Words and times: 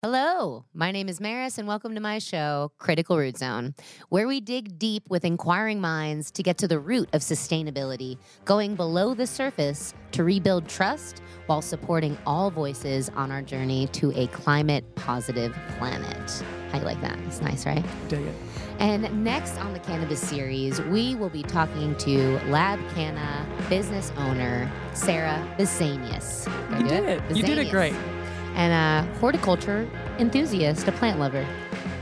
Hello, 0.00 0.64
my 0.74 0.92
name 0.92 1.08
is 1.08 1.20
Maris, 1.20 1.58
and 1.58 1.66
welcome 1.66 1.96
to 1.96 2.00
my 2.00 2.20
show, 2.20 2.70
Critical 2.78 3.18
Root 3.18 3.36
Zone, 3.36 3.74
where 4.10 4.28
we 4.28 4.40
dig 4.40 4.78
deep 4.78 5.02
with 5.08 5.24
inquiring 5.24 5.80
minds 5.80 6.30
to 6.30 6.42
get 6.44 6.56
to 6.58 6.68
the 6.68 6.78
root 6.78 7.08
of 7.14 7.20
sustainability, 7.20 8.16
going 8.44 8.76
below 8.76 9.12
the 9.12 9.26
surface 9.26 9.94
to 10.12 10.22
rebuild 10.22 10.68
trust 10.68 11.20
while 11.46 11.60
supporting 11.60 12.16
all 12.28 12.48
voices 12.48 13.10
on 13.16 13.32
our 13.32 13.42
journey 13.42 13.88
to 13.88 14.12
a 14.14 14.28
climate 14.28 14.84
positive 14.94 15.52
planet. 15.78 16.44
How 16.70 16.78
you 16.78 16.84
like 16.84 17.00
that? 17.00 17.18
It's 17.26 17.40
nice, 17.40 17.66
right? 17.66 17.84
Dig 18.06 18.20
it. 18.20 18.36
And 18.78 19.24
next 19.24 19.58
on 19.58 19.72
the 19.72 19.80
cannabis 19.80 20.20
series, 20.20 20.80
we 20.80 21.16
will 21.16 21.28
be 21.28 21.42
talking 21.42 21.96
to 21.96 22.38
Lab 22.50 22.78
Canna 22.94 23.44
business 23.68 24.12
owner 24.16 24.70
Sarah 24.94 25.44
Besenius. 25.58 26.46
You 26.78 26.86
did 26.86 27.02
it. 27.02 27.36
You 27.36 27.42
did 27.42 27.58
it 27.58 27.72
great. 27.72 27.96
And 28.58 28.72
a 28.72 29.18
horticulture 29.18 29.88
enthusiast, 30.18 30.86
a 30.88 30.92
plant 30.92 31.18
lover. 31.20 31.46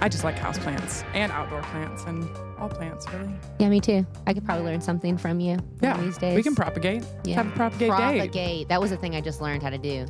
I 0.01 0.09
just 0.09 0.25
like 0.25 0.39
house 0.39 0.59
plants 0.59 1.05
and 1.15 1.31
outdoor 1.33 1.63
plants 1.63 2.05
and 2.05 2.29
all 2.59 2.69
plants, 2.69 3.07
really. 3.13 3.31
Yeah, 3.59 3.69
me 3.69 3.81
too. 3.81 4.07
I 4.27 4.33
could 4.35 4.45
probably 4.45 4.65
learn 4.65 4.81
something 4.81 5.17
from 5.19 5.39
you 5.41 5.59
Yeah. 5.83 5.97
these 5.99 6.19
days. 6.19 6.35
We 6.35 6.43
can 6.43 6.55
propagate. 6.55 7.05
Yeah. 7.25 7.37
Have 7.37 7.47
a 7.49 7.51
propagate, 7.51 7.91
day. 7.91 7.97
propagate. 7.97 8.69
That 8.69 8.81
was 8.81 8.91
the 8.91 8.97
thing 8.97 9.15
I 9.15 9.21
just 9.21 9.41
learned 9.41 9.63
how 9.63 9.71
to 9.71 9.79
do. 9.79 10.07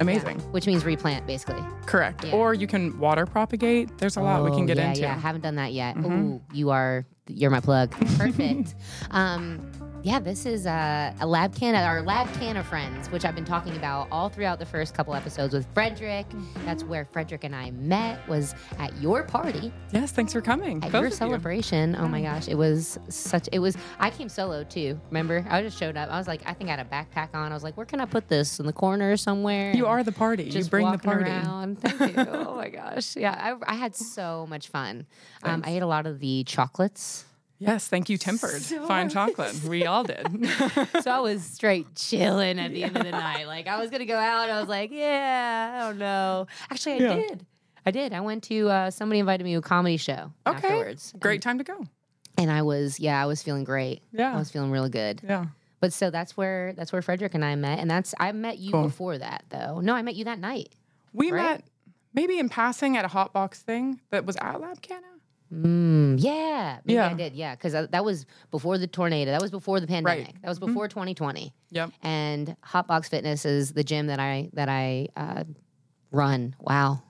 Amazing. 0.00 0.38
Yeah. 0.40 0.44
Which 0.46 0.66
means 0.66 0.84
replant, 0.84 1.26
basically. 1.26 1.62
Correct. 1.86 2.24
Yeah. 2.24 2.32
Or 2.34 2.54
you 2.54 2.66
can 2.66 2.98
water 2.98 3.24
propagate. 3.26 3.96
There's 3.98 4.16
a 4.16 4.20
lot 4.20 4.42
we 4.42 4.50
Oh, 4.50 4.56
can 4.56 4.66
get 4.66 4.76
yeah, 4.78 4.88
into. 4.88 5.00
Yeah, 5.02 5.18
haven't 5.18 5.42
done 5.42 5.56
that 5.56 5.72
yet. 5.72 5.96
Mhm. 5.96 6.10
Ooh, 6.34 6.40
you 6.52 6.70
are 6.70 7.06
you're 7.28 7.50
my 7.52 7.60
plug. 7.60 7.90
Perfect. 8.18 8.74
um, 9.12 9.60
yeah, 10.04 10.18
this 10.18 10.46
is 10.46 10.66
uh, 10.66 11.12
a 11.20 11.26
Lab 11.26 11.54
Canna, 11.54 11.78
our 11.78 12.02
Lab 12.02 12.26
Canna 12.34 12.64
friends, 12.64 13.08
which 13.10 13.24
I've 13.24 13.36
been 13.36 13.44
talking 13.44 13.76
about 13.76 14.08
all 14.10 14.28
throughout 14.28 14.58
the 14.58 14.66
first 14.66 14.94
couple 14.94 15.14
episodes 15.14 15.54
with 15.54 15.64
Frederick. 15.74 16.28
Mm-hmm. 16.30 16.66
That's 16.66 16.82
where 16.82 17.04
Frederick 17.04 17.44
and 17.44 17.54
I 17.54 17.70
met. 17.70 18.26
Was 18.28 18.54
at 18.78 18.96
your 19.00 19.22
party 19.22 19.72
Yes, 19.92 20.10
thanks 20.10 20.32
for 20.32 20.40
coming. 20.40 20.82
at 20.82 20.92
your 20.92 21.06
of 21.06 21.10
you. 21.12 21.16
celebration. 21.16 21.94
Oh 21.96 22.08
my 22.08 22.20
gosh, 22.20 22.48
it 22.48 22.56
was 22.56 22.98
such. 23.08 23.48
It 23.52 23.60
was. 23.60 23.76
I 24.00 24.10
came 24.10 24.28
solo 24.28 24.64
too. 24.64 25.00
Remember, 25.10 25.46
I 25.48 25.62
just 25.62 25.78
showed 25.78 25.96
up. 25.96 26.08
I 26.10 26.18
was 26.18 26.26
like, 26.26 26.42
I 26.46 26.52
think 26.52 26.68
I 26.68 26.74
had 26.76 26.84
a 26.84 26.88
backpack 26.90 27.34
on. 27.34 27.52
I 27.52 27.54
was 27.54 27.62
like, 27.62 27.76
where 27.76 27.86
can 27.86 28.00
I 28.00 28.04
put 28.06 28.28
this 28.28 28.58
in 28.58 28.66
the 28.66 28.72
corner 28.72 29.16
somewhere? 29.16 29.72
You 29.74 29.86
are 29.86 30.02
the 30.02 30.10
party. 30.12 30.50
just 30.50 30.66
you 30.66 30.70
bring 30.70 30.90
the 30.90 30.98
party. 30.98 31.30
around. 31.30 31.78
Thank 31.80 32.16
you. 32.16 32.24
oh 32.28 32.56
my 32.56 32.70
gosh, 32.70 33.14
yeah, 33.16 33.56
I, 33.62 33.72
I 33.72 33.76
had 33.76 33.94
so 33.94 34.46
much 34.48 34.66
fun. 34.68 35.06
Um, 35.44 35.62
I 35.64 35.70
ate 35.72 35.82
a 35.82 35.86
lot 35.86 36.06
of 36.06 36.18
the 36.18 36.42
chocolates, 36.44 37.24
Yes, 37.62 37.88
thank 37.88 38.08
you, 38.08 38.18
Tempered. 38.18 38.62
So 38.62 38.86
Fine 38.86 39.08
chocolate. 39.10 39.54
We 39.64 39.86
all 39.86 40.04
did. 40.04 40.26
so 41.02 41.10
I 41.10 41.20
was 41.20 41.42
straight 41.44 41.94
chilling 41.94 42.58
at 42.58 42.72
the 42.72 42.84
end 42.84 42.96
of 42.96 43.04
the 43.04 43.10
night. 43.10 43.46
Like 43.46 43.66
I 43.66 43.80
was 43.80 43.90
gonna 43.90 44.06
go 44.06 44.16
out. 44.18 44.50
I 44.50 44.58
was 44.60 44.68
like, 44.68 44.90
yeah, 44.90 45.78
I 45.82 45.86
don't 45.88 45.98
know. 45.98 46.46
Actually, 46.70 46.94
I 46.94 46.96
Yeah. 46.98 47.14
did. 47.14 47.46
I 47.84 47.90
did. 47.90 48.12
I 48.12 48.20
went 48.20 48.44
to 48.44 48.68
uh, 48.68 48.90
somebody 48.90 49.18
invited 49.18 49.44
me 49.44 49.52
to 49.52 49.58
a 49.58 49.62
comedy 49.62 49.96
show 49.96 50.32
Okay. 50.46 50.66
afterwards. 50.68 51.12
Great 51.18 51.42
time 51.42 51.58
to 51.58 51.64
go. 51.64 51.84
And 52.38 52.50
I 52.50 52.62
was, 52.62 52.98
yeah, 53.00 53.22
I 53.22 53.26
was 53.26 53.42
feeling 53.42 53.64
great. 53.64 54.02
Yeah. 54.12 54.34
I 54.34 54.38
was 54.38 54.50
feeling 54.50 54.70
really 54.70 54.88
good. 54.90 55.20
Yeah. 55.22 55.46
But 55.80 55.92
so 55.92 56.08
that's 56.10 56.36
where 56.36 56.72
that's 56.74 56.92
where 56.92 57.02
Frederick 57.02 57.34
and 57.34 57.44
I 57.44 57.56
met, 57.56 57.78
and 57.80 57.90
that's 57.90 58.14
I 58.20 58.30
met 58.32 58.58
you 58.58 58.70
Cool. 58.72 58.84
before 58.84 59.18
that 59.18 59.44
though. 59.50 59.80
No, 59.80 59.94
I 59.94 60.02
met 60.02 60.14
you 60.14 60.24
that 60.26 60.38
night. 60.38 60.68
We 61.12 61.30
Right? 61.32 61.42
met 61.42 61.64
maybe 62.14 62.38
in 62.38 62.48
passing 62.48 62.96
at 62.96 63.04
a 63.04 63.08
hot 63.08 63.32
box 63.32 63.60
thing 63.62 64.00
that 64.10 64.24
was 64.24 64.36
at 64.36 64.60
Lab 64.60 64.80
Canna. 64.80 65.06
Mm, 65.52 66.16
yeah, 66.18 66.78
maybe 66.84 66.98
I 66.98 67.12
did. 67.14 67.34
Yeah, 67.34 67.54
because 67.54 67.72
that 67.90 68.04
was 68.04 68.24
before 68.50 68.78
the 68.78 68.86
tornado. 68.86 69.30
That 69.32 69.42
was 69.42 69.50
before 69.50 69.80
the 69.80 69.86
pandemic. 69.86 70.40
That 70.40 70.48
was 70.48 70.58
Mm-hmm. 70.58 70.66
before 70.68 70.88
2020. 70.88 71.52
Yep. 71.72 71.90
And 72.02 72.56
Hotbox 72.64 73.08
Fitness 73.08 73.44
is 73.44 73.72
the 73.72 73.84
gym 73.84 74.06
that 74.06 74.18
I 74.20 74.48
that 74.54 74.68
I 74.68 75.08
uh, 75.16 75.44
run. 76.12 76.54
Wow. 76.60 77.02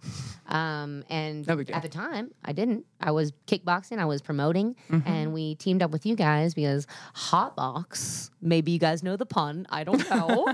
Um, 0.49 1.03
and 1.09 1.47
No 1.47 1.59
at 1.73 1.83
the 1.83 1.89
time, 1.89 2.31
I 2.45 2.53
didn't. 2.53 2.85
I 3.01 3.11
was 3.13 3.33
kickboxing. 3.47 3.99
I 3.99 4.05
was 4.05 4.21
promoting, 4.21 4.77
Mm-hmm. 4.91 5.09
and 5.09 5.33
we 5.33 5.55
teamed 5.55 5.83
up 5.83 5.91
with 5.93 6.05
you 6.05 6.15
guys 6.15 6.53
because 6.53 6.87
Hotbox. 7.15 8.31
Maybe 8.43 8.73
you 8.73 8.79
guys 8.79 9.03
know 9.03 9.17
the 9.17 9.25
pun. 9.25 9.67
I 9.71 9.85
don't 9.85 10.09
know. 10.11 10.53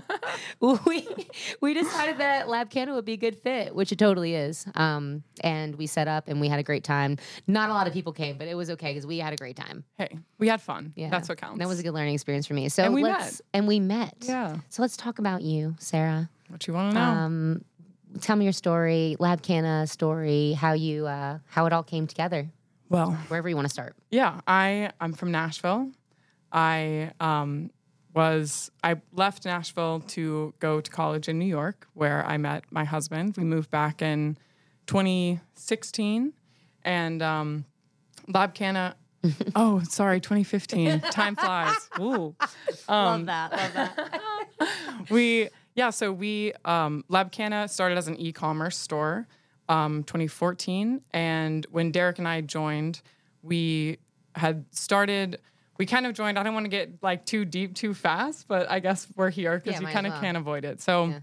we 0.86 1.06
we 1.60 1.74
decided 1.74 2.18
that 2.18 2.48
Lab 2.48 2.70
Canna 2.70 2.94
would 2.94 3.04
be 3.06 3.14
a 3.14 3.16
good 3.16 3.36
fit, 3.36 3.74
which 3.74 3.90
it 3.90 3.98
totally 3.98 4.34
is. 4.34 4.66
Um, 4.74 5.22
and 5.40 5.74
we 5.76 5.86
set 5.86 6.06
up 6.06 6.28
and 6.28 6.40
we 6.40 6.48
had 6.48 6.60
a 6.60 6.62
great 6.62 6.84
time. 6.84 7.16
Not 7.46 7.70
a 7.70 7.72
lot 7.72 7.86
of 7.86 7.92
people 7.92 8.12
came, 8.12 8.38
but 8.38 8.46
it 8.46 8.54
was 8.54 8.70
okay 8.70 8.92
because 8.92 9.06
we 9.06 9.18
had 9.18 9.32
a 9.32 9.36
great 9.36 9.56
time. 9.56 9.84
Hey, 9.96 10.18
we 10.38 10.48
had 10.48 10.60
fun. 10.60 10.92
Yeah, 10.96 11.10
That's 11.10 11.28
what 11.28 11.38
counts. 11.38 11.58
That 11.58 11.66
was 11.68 11.80
a 11.80 11.82
good 11.82 11.94
learning 11.94 12.14
experience 12.14 12.46
for 12.46 12.54
me. 12.54 12.68
So 12.68 12.84
And 12.84 12.94
we 12.94 13.02
let's 13.02 13.40
and 13.52 13.66
we 13.66 13.80
met. 13.80 14.14
Yeah. 14.20 14.58
So 14.68 14.82
let's 14.82 14.96
talk 14.96 15.18
about 15.18 15.42
you, 15.42 15.74
Sarah. 15.78 16.28
What 16.48 16.66
you 16.66 16.74
want 16.74 16.92
to 16.92 16.98
know? 16.98 17.04
Um, 17.04 17.64
tell 18.20 18.36
me 18.36 18.44
your 18.44 18.52
story, 18.52 19.16
Lab 19.18 19.42
Canna 19.42 19.86
story, 19.86 20.52
how 20.52 20.72
you 20.72 21.06
uh, 21.06 21.38
how 21.46 21.66
it 21.66 21.72
all 21.72 21.82
came 21.82 22.06
together. 22.06 22.48
well, 22.88 23.12
Wherever 23.28 23.48
you 23.48 23.56
want 23.56 23.66
to 23.66 23.72
start. 23.72 23.94
Yeah, 24.10 24.40
I 24.46 24.92
I'm 25.00 25.12
from 25.12 25.30
Nashville. 25.30 25.90
I 26.52 27.12
um, 27.20 27.70
was 28.14 28.70
I 28.82 28.96
left 29.12 29.44
Nashville 29.44 30.00
to 30.08 30.54
go 30.58 30.80
to 30.80 30.90
college 30.90 31.28
in 31.28 31.38
New 31.38 31.46
York, 31.46 31.86
where 31.94 32.24
I 32.26 32.36
met 32.36 32.64
my 32.70 32.84
husband. 32.84 33.36
We 33.36 33.44
moved 33.44 33.70
back 33.70 34.02
in 34.02 34.38
2016, 34.86 36.32
and 36.82 37.22
um, 37.22 37.64
Lab 38.26 38.54
Canna. 38.54 38.96
oh, 39.56 39.82
sorry, 39.88 40.20
2015. 40.20 41.00
Time 41.00 41.34
flies. 41.36 41.90
Ooh. 41.98 42.34
love 42.88 43.26
that. 43.26 43.52
Love 43.52 43.72
that. 43.74 44.10
we 45.10 45.48
yeah 45.78 45.90
so 45.90 46.12
we 46.12 46.52
um, 46.64 47.04
lab 47.08 47.30
canna 47.32 47.68
started 47.68 47.96
as 47.96 48.08
an 48.08 48.16
e-commerce 48.20 48.76
store 48.76 49.26
um, 49.68 50.02
2014 50.04 51.00
and 51.12 51.66
when 51.70 51.90
derek 51.92 52.18
and 52.18 52.26
i 52.28 52.40
joined 52.40 53.00
we 53.42 53.98
had 54.34 54.64
started 54.72 55.40
we 55.78 55.86
kind 55.86 56.04
of 56.06 56.12
joined 56.14 56.38
i 56.38 56.42
don't 56.42 56.54
want 56.54 56.64
to 56.64 56.70
get 56.70 56.90
like 57.02 57.24
too 57.24 57.44
deep 57.44 57.74
too 57.74 57.94
fast 57.94 58.46
but 58.48 58.68
i 58.70 58.80
guess 58.80 59.06
we're 59.16 59.30
here 59.30 59.52
Yeah, 59.52 59.58
because 59.58 59.80
you 59.80 59.86
kind 59.86 60.06
of 60.06 60.12
well. 60.14 60.20
can't 60.20 60.36
avoid 60.36 60.64
it 60.64 60.80
so 60.80 61.06
Yeah. 61.06 61.18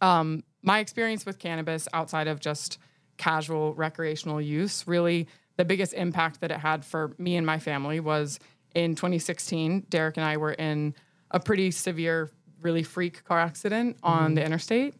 um, 0.00 0.42
my 0.62 0.78
experience 0.78 1.26
with 1.26 1.38
cannabis 1.38 1.86
outside 1.92 2.26
of 2.26 2.40
just 2.40 2.78
casual 3.18 3.74
recreational 3.74 4.40
use 4.40 4.86
really 4.86 5.28
the 5.58 5.64
biggest 5.66 5.92
impact 5.92 6.40
that 6.40 6.50
it 6.50 6.58
had 6.58 6.84
for 6.86 7.14
me 7.18 7.36
and 7.36 7.44
my 7.44 7.58
family 7.58 8.00
was 8.00 8.38
in 8.74 8.94
2016 8.94 9.86
derek 9.90 10.16
and 10.16 10.24
i 10.24 10.36
were 10.38 10.52
in 10.52 10.94
a 11.32 11.38
pretty 11.38 11.70
severe 11.70 12.30
really 12.62 12.82
freak 12.82 13.24
car 13.24 13.38
accident 13.38 13.96
on 14.02 14.34
the 14.34 14.44
interstate 14.44 14.94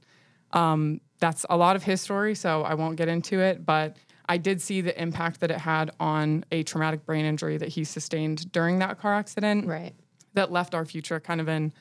um, 0.52 1.00
that's 1.18 1.44
a 1.50 1.56
lot 1.56 1.76
of 1.76 1.82
his 1.82 2.00
story 2.00 2.34
so 2.34 2.62
i 2.62 2.74
won't 2.74 2.96
get 2.96 3.08
into 3.08 3.40
it 3.40 3.64
but 3.64 3.96
i 4.28 4.36
did 4.36 4.60
see 4.60 4.80
the 4.80 5.00
impact 5.00 5.40
that 5.40 5.50
it 5.50 5.58
had 5.58 5.90
on 6.00 6.44
a 6.50 6.62
traumatic 6.62 7.04
brain 7.06 7.24
injury 7.24 7.56
that 7.56 7.68
he 7.68 7.84
sustained 7.84 8.50
during 8.52 8.78
that 8.78 8.98
car 8.98 9.14
accident 9.14 9.66
right. 9.66 9.92
that 10.34 10.50
left 10.50 10.74
our 10.74 10.84
future 10.84 11.20
kind 11.20 11.40
of 11.40 11.48
in 11.48 11.72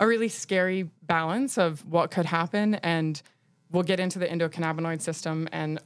a 0.00 0.06
really 0.06 0.28
scary 0.30 0.88
balance 1.02 1.58
of 1.58 1.84
what 1.84 2.10
could 2.10 2.24
happen. 2.24 2.76
And 2.76 3.20
we'll 3.70 3.82
get 3.82 4.00
into 4.00 4.18
the 4.18 4.26
endocannabinoid 4.26 5.02
system 5.02 5.46
and 5.52 5.78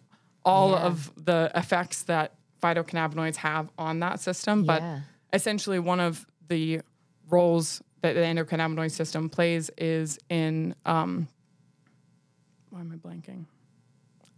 all 0.45 0.71
Yeah. 0.71 0.85
of 0.87 1.13
the 1.17 1.51
effects 1.57 2.05
that 2.05 2.35
phytocannabinoids 2.63 3.35
have 3.37 3.71
on 3.77 3.99
that 3.99 4.21
system. 4.21 4.63
But 4.63 4.83
Yeah. 4.83 5.01
essentially, 5.33 5.81
one 5.81 5.99
of 5.99 6.27
the 6.47 6.83
roles 7.29 7.83
that 8.05 8.13
the 8.13 8.21
endocannabinoid 8.21 8.91
system 8.91 9.31
plays 9.31 9.71
is 9.79 10.19
in, 10.29 10.75
um, 10.85 11.27
why 12.69 12.81
am 12.81 12.93
I 12.93 12.97
blanking? 12.97 13.47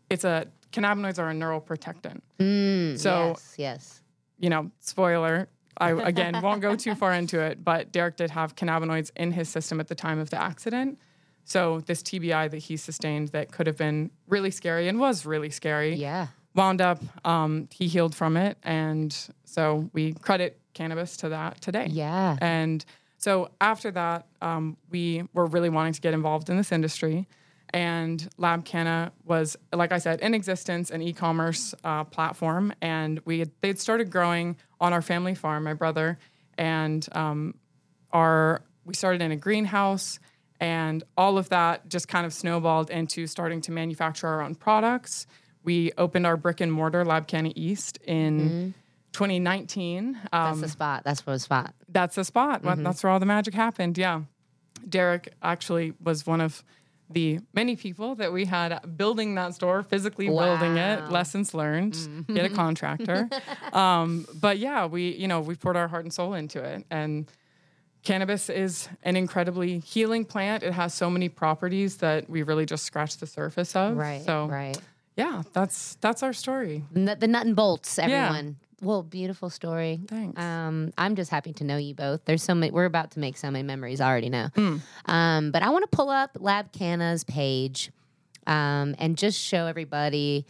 It's 0.09 0.22
a, 0.22 0.47
cannabinoids 0.72 1.19
are 1.19 1.31
a 1.31 1.32
neuroprotectant. 1.34 2.21
Mm, 2.38 2.97
So- 2.97 3.31
yes, 3.31 3.54
yes. 3.59 4.03
you 4.38 4.50
know, 4.50 4.71
spoiler, 4.78 5.49
I 5.78 5.91
again 5.91 6.41
won't 6.43 6.62
go 6.62 6.77
too 6.77 6.94
far 6.94 7.12
into 7.12 7.41
it, 7.41 7.65
but 7.65 7.91
Derek 7.91 8.16
did 8.16 8.31
have 8.31 8.54
cannabinoids 8.54 9.10
in 9.16 9.32
his 9.32 9.49
system 9.49 9.81
at 9.81 9.88
the 9.88 9.97
time 9.97 10.21
of 10.21 10.31
the 10.31 10.41
accident. 10.41 11.00
So 11.44 11.81
this 11.81 12.03
TBI 12.04 12.48
that 12.53 12.59
he 12.59 12.77
sustained 12.77 13.28
that 13.31 13.50
could 13.50 13.66
have 13.66 13.77
been 13.77 14.12
really 14.28 14.53
scary 14.53 14.87
and 14.87 15.00
was 15.00 15.27
really 15.27 15.50
scary 15.50 15.94
Yeah. 15.97 16.28
wound 16.54 16.80
up 16.80 17.03
um, 17.27 17.69
he 17.72 17.89
healed 17.89 18.15
from 18.15 18.36
it 18.36 18.59
and 18.62 19.15
so 19.45 19.91
we 19.92 20.12
credit 20.15 20.59
cannabis 20.72 21.16
to 21.19 21.28
that 21.30 21.60
today 21.60 21.89
Yeah. 21.91 22.36
and 22.41 22.84
so 23.27 23.51
after 23.61 23.91
that 23.91 24.28
um, 24.41 24.77
we 24.89 25.25
were 25.34 25.47
really 25.47 25.69
wanting 25.69 25.95
to 25.95 26.01
get 26.01 26.15
involved 26.15 26.49
in 26.49 26.57
this 26.57 26.71
industry. 26.71 27.27
And 27.71 28.28
lab 28.39 28.65
canna 28.65 29.11
was 29.25 29.57
like 29.73 29.91
i 29.91 29.99
said 29.99 30.21
in 30.21 30.33
existence 30.33 30.93
an 30.93 31.03
e-commerce 31.03 31.75
uh, 31.83 32.05
platform. 32.05 32.73
And 32.81 33.21
we 33.25 33.41
had, 33.41 33.51
they'd 33.63 33.81
started 33.81 34.13
growing 34.13 34.57
on 34.81 34.93
our 34.93 35.03
family 35.03 35.34
farm 35.34 35.65
my 35.65 35.75
brother. 35.75 36.21
And 36.57 37.05
um, 37.17 37.57
our 38.13 38.63
we 38.84 38.95
started 38.95 39.21
in 39.21 39.33
a 39.33 39.37
greenhouse. 39.37 40.21
And 40.61 41.03
all 41.17 41.37
of 41.37 41.49
that 41.49 41.89
just 41.89 42.07
kind 42.07 42.27
of 42.27 42.33
snowballed 42.33 42.91
into 42.91 43.27
starting 43.27 43.61
to 43.63 43.72
manufacture 43.72 44.29
our 44.29 44.41
own 44.41 44.55
products. 44.55 45.27
We 45.65 45.91
opened 45.99 46.27
our 46.27 46.37
brick 46.37 46.61
and 46.61 46.72
mortar 46.72 47.05
lab 47.05 47.27
canna 47.27 47.51
east 47.57 47.99
in 48.07 48.72
2019 49.16 50.21
That's 50.30 50.54
um, 50.54 50.60
the 50.60 50.68
spot. 50.68 51.03
That's 51.04 51.22
the 51.22 51.39
spot. 51.39 51.74
that's 51.89 52.16
the 52.16 52.24
spot 52.24 52.63
What- 52.63 52.83
that's 52.84 53.03
where 53.03 53.10
all 53.10 53.18
the 53.18 53.27
magic 53.27 53.54
happened 53.54 53.97
yeah 53.98 54.22
derek 54.89 55.33
actually 55.42 55.95
was 56.03 56.27
one 56.27 56.41
of 56.41 56.63
the 57.09 57.39
many 57.54 57.77
people 57.77 58.16
that 58.16 58.33
we 58.33 58.47
had 58.47 58.80
building 58.97 59.36
that 59.36 59.54
store, 59.54 59.84
physically 59.84 60.27
building 60.27 60.77
it. 60.77 61.09
Lessons 61.09 61.54
learned. 61.54 61.97
Get 62.27 62.47
a 62.47 62.48
contractor. 62.54 63.28
um, 63.72 64.27
but 64.34 64.59
yeah, 64.59 64.86
we 64.86 65.15
you 65.15 65.28
know 65.28 65.41
we 65.41 65.54
poured 65.54 65.77
our 65.77 65.86
heart 65.86 66.04
and 66.04 66.12
soul 66.12 66.34
into 66.34 66.60
it, 66.60 66.84
and 66.91 67.30
cannabis 68.03 68.51
is 68.51 68.89
an 69.04 69.15
incredibly 69.15 69.78
healing 69.78 70.24
plant. 70.24 70.65
It 70.65 70.72
has 70.72 70.95
so 70.95 71.09
many 71.09 71.28
properties 71.28 71.98
that 71.98 72.28
we 72.28 72.42
really 72.42 72.66
just 72.66 72.84
scratched 72.84 73.21
the 73.21 73.27
surface 73.28 73.77
of. 73.77 73.97
Right. 73.97 74.24
So 74.24 74.47
right. 74.47 74.77
yeah, 75.16 75.45
that's 75.53 75.97
that's 76.01 76.24
our 76.24 76.33
story. 76.33 76.83
The 76.91 77.28
nut 77.28 77.47
and 77.47 77.54
bolts, 77.54 77.98
Yeah. 77.98 78.04
everyone. 78.07 78.57
Well, 78.86 79.03
beautiful 79.03 79.50
story. 79.50 79.98
Thanks. 80.06 80.41
Um, 80.41 80.92
I'm 80.97 81.16
just 81.16 81.28
happy 81.28 81.53
to 81.54 81.65
know 81.65 81.77
you 81.77 81.92
both. 81.92 82.24
There's 82.24 82.42
so 82.42 82.54
many. 82.54 82.71
We're 82.71 82.84
about 82.84 83.10
to 83.12 83.18
make 83.18 83.36
so 83.36 83.50
many 83.50 83.65
memories. 83.65 84.00
I 84.00 84.09
already 84.09 84.28
know. 84.28 84.48
Hmm. 84.54 84.77
Um, 85.06 85.50
but 85.50 85.65
I 85.65 85.71
want 85.71 85.91
to 85.91 85.97
pull 85.97 86.09
up 86.09 86.36
Lab 86.38 86.71
Canna's 86.71 87.24
page, 87.24 87.91
um, 88.47 88.94
and 88.98 89.18
just 89.18 89.41
show 89.41 89.66
everybody, 89.66 90.47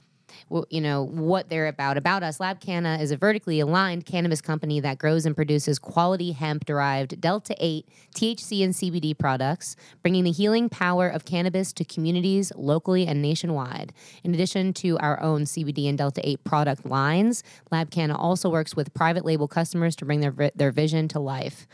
you 0.71 0.81
know, 0.81 1.03
what 1.05 1.49
they're 1.49 1.67
about. 1.67 1.97
About 1.97 2.23
us, 2.23 2.41
Lab 2.41 2.61
Canna 2.61 2.99
is 3.01 3.11
a 3.11 3.17
vertically 3.17 3.61
aligned 3.61 4.07
cannabis 4.07 4.41
company 4.41 4.81
that 4.81 4.99
grows 4.99 5.27
and 5.27 5.35
produces 5.35 5.79
quality 5.79 6.33
hemp-derived 6.33 7.21
Delta 7.21 7.55
8 7.59 7.89
THC 8.15 8.65
and 8.65 8.75
CBD 8.75 9.17
products, 9.17 9.77
bringing 10.03 10.25
the 10.25 10.33
healing 10.33 10.69
power 10.69 11.09
of 11.09 11.25
cannabis 11.25 11.73
to 11.75 11.85
communities 11.85 12.53
locally 12.57 13.07
and 13.07 13.21
nationwide. 13.21 13.93
In 14.25 14.35
addition 14.35 14.73
to 14.75 14.99
our 14.99 15.21
own 15.21 15.43
CBD 15.43 15.89
and 15.89 15.99
Delta 15.99 16.27
8 16.27 16.45
product 16.45 16.87
lines, 16.87 17.43
Lab 17.71 17.91
Canna 17.91 18.17
also 18.17 18.49
works 18.49 18.75
with 18.75 18.95
private 18.95 19.25
label 19.25 19.49
customers 19.49 19.97
to 19.97 20.05
bring 20.05 20.21
their 20.21 20.51
their 20.55 20.71
vision 20.71 21.09
to 21.09 21.21
life. 21.21 21.67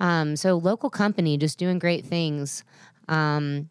Um, 0.00 0.36
so 0.36 0.56
local 0.56 0.90
company 0.90 1.36
just 1.38 1.58
doing 1.58 1.78
great 1.78 2.04
things. 2.04 2.64
Um, 3.08 3.68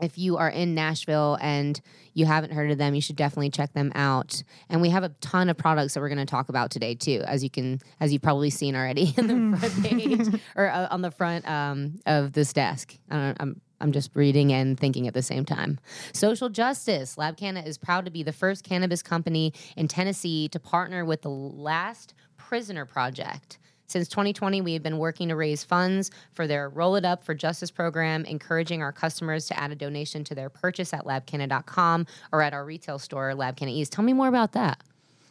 if 0.00 0.18
you 0.18 0.36
are 0.36 0.48
in 0.48 0.74
Nashville 0.74 1.38
and 1.40 1.80
you 2.14 2.26
haven't 2.26 2.52
heard 2.52 2.70
of 2.70 2.78
them, 2.78 2.94
you 2.94 3.00
should 3.00 3.16
definitely 3.16 3.50
check 3.50 3.72
them 3.72 3.92
out. 3.94 4.42
And 4.68 4.80
we 4.80 4.90
have 4.90 5.04
a 5.04 5.10
ton 5.20 5.48
of 5.48 5.56
products 5.56 5.94
that 5.94 6.00
we're 6.00 6.08
going 6.08 6.18
to 6.18 6.26
talk 6.26 6.48
about 6.48 6.70
today 6.70 6.94
too, 6.94 7.22
as 7.26 7.42
you 7.42 7.50
can, 7.50 7.80
as 8.00 8.12
you've 8.12 8.22
probably 8.22 8.50
seen 8.50 8.74
already 8.74 9.14
in 9.16 9.50
the 9.50 9.58
front 9.58 9.84
page 9.84 10.40
or 10.56 10.70
uh, 10.70 10.88
on 10.90 11.02
the 11.02 11.10
front 11.10 11.48
um, 11.48 11.98
of 12.06 12.32
this 12.32 12.52
desk. 12.52 12.96
I 13.10 13.16
don't, 13.16 13.36
I'm 13.40 13.60
I'm 13.80 13.92
just 13.92 14.10
reading 14.14 14.52
and 14.52 14.78
thinking 14.78 15.06
at 15.06 15.14
the 15.14 15.22
same 15.22 15.44
time. 15.44 15.78
Social 16.12 16.48
justice. 16.48 17.16
Lab 17.16 17.36
Canna 17.36 17.60
is 17.60 17.78
proud 17.78 18.04
to 18.06 18.10
be 18.10 18.22
the 18.22 18.32
first 18.32 18.64
cannabis 18.64 19.02
company 19.02 19.52
in 19.76 19.88
Tennessee 19.88 20.48
to 20.48 20.58
partner 20.58 21.04
with 21.04 21.22
the 21.22 21.30
Last 21.30 22.14
Prisoner 22.36 22.84
Project. 22.84 23.58
Since 23.88 24.08
2020, 24.08 24.60
we 24.60 24.74
have 24.74 24.82
been 24.82 24.98
working 24.98 25.28
to 25.30 25.36
raise 25.36 25.64
funds 25.64 26.10
for 26.34 26.46
their 26.46 26.68
Roll 26.68 26.96
It 26.96 27.06
Up 27.06 27.24
for 27.24 27.34
Justice 27.34 27.70
program, 27.70 28.26
encouraging 28.26 28.82
our 28.82 28.92
customers 28.92 29.46
to 29.46 29.58
add 29.58 29.72
a 29.72 29.74
donation 29.74 30.24
to 30.24 30.34
their 30.34 30.50
purchase 30.50 30.92
at 30.92 31.04
labcanna.com 31.06 32.06
or 32.30 32.42
at 32.42 32.52
our 32.52 32.66
retail 32.66 32.98
store, 32.98 33.32
LabCanna 33.32 33.70
East. 33.70 33.92
Tell 33.92 34.04
me 34.04 34.12
more 34.12 34.28
about 34.28 34.52
that. 34.52 34.82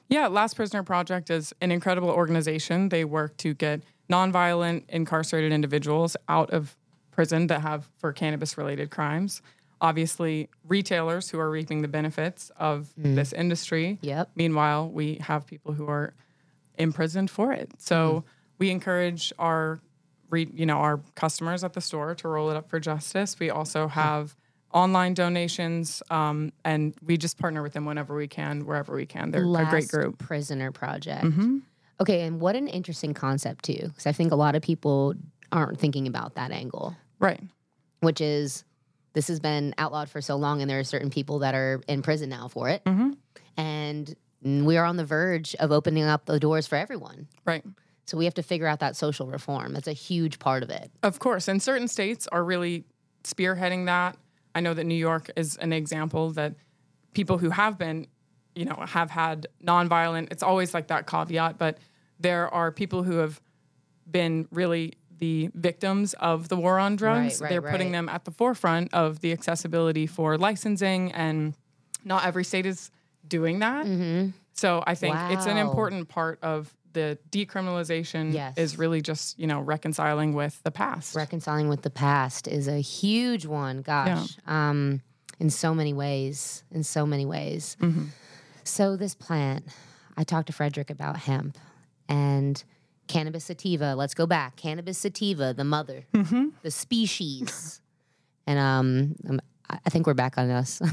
Yeah, 0.10 0.26
Last 0.26 0.56
Prisoner 0.56 0.82
Project 0.82 1.30
is 1.30 1.54
an 1.62 1.72
incredible 1.72 2.10
organization. 2.10 2.90
They 2.90 3.06
work 3.06 3.38
to 3.38 3.54
get 3.54 3.84
nonviolent 4.10 4.86
incarcerated 4.90 5.52
individuals 5.52 6.18
out 6.28 6.50
of 6.50 6.76
prison 7.12 7.48
that 7.48 7.62
have 7.62 7.88
for 8.00 8.12
cannabis 8.12 8.58
related 8.58 8.90
crimes. 8.90 9.44
Obviously, 9.82 10.50
retailers 10.68 11.30
who 11.30 11.38
are 11.38 11.52
reaping 11.52 11.84
the 11.84 11.88
benefits 11.88 12.52
of 12.58 12.92
mm. 13.00 13.14
this 13.14 13.34
industry. 13.34 14.00
Yep. 14.02 14.32
Meanwhile, 14.36 14.90
we 14.90 15.16
have 15.22 15.46
people 15.46 15.74
who 15.74 15.88
are 15.88 16.16
imprisoned 16.80 17.30
for 17.30 17.52
it. 17.52 17.70
So 17.78 18.24
mm. 18.26 18.37
We 18.60 18.70
encourage 18.70 19.32
our 19.40 19.80
re, 20.30 20.48
you 20.54 20.66
know 20.66 20.78
our 20.78 21.00
customers 21.16 21.64
at 21.64 21.74
the 21.74 21.82
store 21.82 22.16
to 22.16 22.28
roll 22.28 22.50
it 22.50 22.58
up 22.58 22.70
for 22.70 22.80
justice. 22.80 23.40
We 23.40 23.50
also 23.50 23.88
have 23.88 24.36
online 24.74 25.14
donations, 25.14 26.04
um, 26.10 26.52
and 26.66 26.94
we 27.02 27.18
just 27.18 27.38
partner 27.38 27.64
with 27.64 27.74
them 27.74 27.86
whenever 27.86 28.16
we 28.16 28.28
can, 28.28 28.66
wherever 28.66 28.94
we 28.94 29.06
can. 29.06 29.32
They're 29.32 29.44
a 29.46 29.66
great 29.70 29.88
group. 29.88 30.18
Prisoner 30.20 30.72
Project. 30.72 31.26
Okay, 32.00 32.22
and 32.22 32.40
what 32.40 32.56
an 32.56 32.68
interesting 32.68 33.14
concept 33.14 33.66
too, 33.66 33.80
because 33.88 34.06
I 34.06 34.12
think 34.12 34.32
a 34.32 34.36
lot 34.36 34.56
of 34.56 34.62
people 34.62 35.14
aren't 35.52 35.80
thinking 35.80 36.06
about 36.08 36.36
that 36.36 36.52
angle, 36.52 36.96
Right. 37.20 37.42
which 38.02 38.22
is 38.22 38.64
this 39.14 39.30
has 39.30 39.40
been 39.40 39.74
outlawed 39.80 40.10
for 40.10 40.22
so 40.22 40.36
long, 40.36 40.62
and 40.62 40.70
there 40.70 40.80
are 40.80 40.84
certain 40.84 41.10
people 41.10 41.40
that 41.40 41.56
are 41.56 41.82
in 41.88 42.02
prison 42.04 42.30
now 42.30 42.50
for 42.50 42.70
it, 42.70 42.84
and 43.58 44.16
we 44.44 44.78
are 44.78 44.86
on 44.86 44.98
the 44.98 45.06
verge 45.06 45.56
of 45.56 45.72
opening 45.72 46.04
up 46.04 46.26
the 46.26 46.40
doors 46.40 46.68
for 46.68 46.76
everyone. 46.76 47.28
Right. 47.46 47.64
So 48.08 48.18
we 48.18 48.26
have 48.26 48.34
to 48.36 48.44
figure 48.44 48.68
out 48.68 48.80
that 48.80 48.96
social 48.96 49.28
reform. 49.28 49.74
That's 49.74 49.88
a 49.88 49.94
huge 49.94 50.40
part 50.40 50.64
of 50.64 50.70
it. 50.70 50.90
Of 51.04 51.20
course. 51.20 51.48
And 51.48 51.62
certain 51.62 51.88
states 51.88 52.28
are 52.32 52.44
really 52.44 52.86
spearheading 53.24 53.86
that. 53.86 54.18
I 54.56 54.62
know 54.62 54.74
that 54.74 54.86
New 54.86 54.96
York 54.96 55.30
is 55.36 55.58
an 55.58 55.74
example 55.74 56.32
that 56.32 56.56
people 57.14 57.38
who 57.38 57.50
have 57.50 57.78
been, 57.78 58.08
you 58.56 58.66
know, 58.66 58.82
have 58.88 59.12
had 59.12 59.48
nonviolent, 59.64 60.32
it's 60.32 60.42
always 60.42 60.74
like 60.74 60.88
that 60.88 61.06
caveat, 61.06 61.58
but 61.58 61.78
there 62.20 62.48
are 62.54 62.72
people 62.72 63.04
who 63.04 63.18
have 63.18 63.42
been 64.10 64.48
really 64.52 64.94
the 65.20 65.50
victims 65.54 66.14
of 66.14 66.48
the 66.48 66.56
war 66.56 66.80
on 66.80 66.96
drugs. 66.96 67.42
right, 67.42 67.50
They're 67.50 67.62
putting 67.62 67.92
them 67.92 68.08
at 68.08 68.24
the 68.24 68.32
forefront 68.32 68.94
of 68.94 69.20
the 69.20 69.32
accessibility 69.34 70.08
for 70.08 70.38
licensing, 70.38 71.12
and 71.12 71.56
not 72.06 72.24
every 72.24 72.44
state 72.44 72.66
is 72.66 72.90
doing 73.28 73.60
that. 73.60 73.86
So 74.54 74.84
I 74.88 74.96
think 74.96 75.16
it's 75.32 75.46
an 75.46 75.58
Mm-hmm. 75.58 75.68
Important 75.68 76.08
part 76.08 76.40
of 76.42 76.74
the 76.94 77.18
decriminalization 77.32 78.34
Yes. 78.34 78.58
is 78.58 78.78
really 78.78 79.02
just, 79.02 79.38
you 79.40 79.48
know, 79.48 79.60
reconciling 79.60 80.34
with 80.34 80.62
the 80.64 80.72
past. 80.72 81.16
Reconciling 81.16 81.70
with 81.70 81.82
the 81.82 81.90
past 81.90 82.48
is 82.48 82.68
a 82.68 82.80
huge 82.80 83.46
one. 83.46 83.82
Gosh, 83.82 84.38
um, 84.48 85.02
in 85.40 85.50
so 85.50 85.74
many 85.74 85.94
ways. 85.94 86.64
In 86.72 86.84
so 86.84 87.06
many 87.06 87.26
ways. 87.26 87.78
So 88.64 88.98
this 88.98 89.16
plant, 89.16 89.66
I 90.18 90.24
talked 90.24 90.48
to 90.48 90.54
Frederick 90.54 90.90
about 90.90 91.18
hemp 91.18 91.58
and 92.10 92.62
cannabis 93.08 93.46
sativa. 93.46 93.96
Let's 93.96 94.14
go 94.14 94.26
back. 94.26 94.56
Cannabis 94.58 94.98
sativa, 94.98 95.54
the 95.54 95.64
mother, 95.64 96.06
the 96.64 96.72
species, 96.72 97.82
and 98.46 98.60
um, 98.60 99.16
um, 99.30 99.40
I 99.70 99.80
I 99.86 99.90
think 99.90 100.08
we're 100.08 100.14
back 100.14 100.38
on 100.38 100.50
us. 100.50 100.82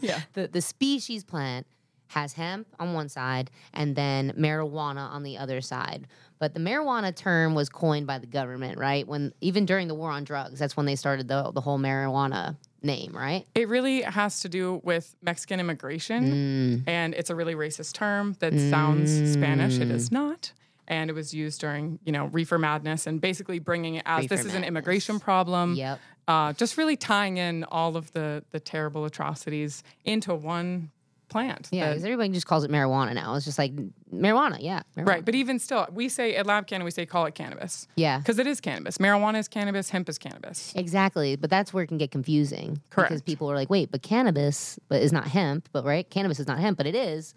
Yeah. 0.00 0.20
the 0.34 0.46
the 0.46 0.60
species 0.60 1.24
plant 1.24 1.66
has 2.08 2.32
hemp 2.32 2.66
on 2.78 2.94
one 2.94 3.08
side 3.08 3.50
and 3.72 3.96
then 3.96 4.32
marijuana 4.32 5.10
on 5.10 5.22
the 5.22 5.38
other 5.38 5.60
side. 5.60 6.06
But 6.38 6.54
the 6.54 6.60
marijuana 6.60 7.14
term 7.14 7.54
was 7.54 7.68
coined 7.68 8.06
by 8.06 8.18
the 8.18 8.26
government, 8.26 8.78
right? 8.78 9.06
When 9.06 9.32
even 9.40 9.66
during 9.66 9.88
the 9.88 9.94
war 9.94 10.10
on 10.10 10.24
drugs, 10.24 10.58
that's 10.58 10.76
when 10.76 10.86
they 10.86 10.96
started 10.96 11.28
the 11.28 11.50
the 11.52 11.60
whole 11.60 11.78
marijuana 11.78 12.56
name, 12.82 13.12
right? 13.16 13.44
It 13.54 13.68
really 13.68 14.02
has 14.02 14.40
to 14.40 14.48
do 14.48 14.80
with 14.84 15.16
Mexican 15.22 15.60
immigration, 15.60 16.84
and 16.86 17.14
it's 17.14 17.30
a 17.30 17.34
really 17.34 17.54
racist 17.54 17.94
term 17.94 18.36
that 18.38 18.52
sounds 18.70 19.32
Spanish. 19.32 19.78
It 19.78 19.90
is 19.90 20.12
not. 20.12 20.52
And 20.90 21.10
it 21.10 21.12
was 21.12 21.34
used 21.34 21.60
during, 21.60 21.98
you 22.06 22.12
know, 22.12 22.26
reefer 22.26 22.56
madness 22.56 23.06
and 23.06 23.20
basically 23.20 23.58
bringing 23.58 23.96
it 23.96 24.04
as 24.06 24.26
this 24.26 24.38
Reefer 24.38 24.48
is 24.48 24.54
an 24.54 24.64
immigration 24.64 25.20
problem. 25.20 25.74
Yep. 25.74 26.00
Uh, 26.26 26.54
just 26.54 26.78
really 26.78 26.96
tying 26.96 27.36
in 27.36 27.64
all 27.64 27.94
of 27.94 28.10
the 28.12 28.42
the 28.52 28.60
terrible 28.60 29.04
atrocities 29.04 29.82
into 30.06 30.34
one 30.34 30.90
plant. 31.28 31.68
Yeah, 31.70 31.88
because 31.90 32.04
everybody 32.04 32.30
just 32.30 32.46
calls 32.46 32.64
it 32.64 32.70
marijuana 32.70 33.14
now. 33.14 33.34
It's 33.34 33.44
just 33.44 33.58
like 33.58 33.74
marijuana, 34.12 34.58
yeah. 34.60 34.82
marijuana. 34.96 35.06
right. 35.06 35.24
But 35.24 35.34
even 35.34 35.58
still, 35.58 35.86
we 35.92 36.08
say 36.08 36.34
at 36.36 36.46
Lab 36.46 36.66
Canna, 36.66 36.84
we 36.84 36.90
say 36.90 37.06
call 37.06 37.26
it 37.26 37.34
cannabis. 37.34 37.86
Yeah. 37.96 38.18
Because 38.18 38.38
it 38.38 38.46
is 38.46 38.60
cannabis. 38.60 38.98
Marijuana 38.98 39.38
is 39.38 39.48
cannabis. 39.48 39.90
Hemp 39.90 40.08
is 40.08 40.18
cannabis. 40.18 40.72
Exactly, 40.74 41.36
but 41.36 41.50
that's 41.50 41.72
where 41.72 41.84
it 41.84 41.88
can 41.88 41.98
get 41.98 42.10
confusing. 42.10 42.80
Correct. 42.90 43.10
Because 43.10 43.22
people 43.22 43.50
are 43.50 43.54
like, 43.54 43.70
wait, 43.70 43.90
but 43.90 44.02
cannabis 44.02 44.78
but 44.88 45.02
is 45.02 45.12
not 45.12 45.26
hemp, 45.28 45.68
but 45.72 45.84
right? 45.84 46.08
Cannabis 46.08 46.40
is 46.40 46.46
not 46.46 46.58
hemp, 46.58 46.76
but 46.78 46.86
it 46.86 46.94
is. 46.94 47.34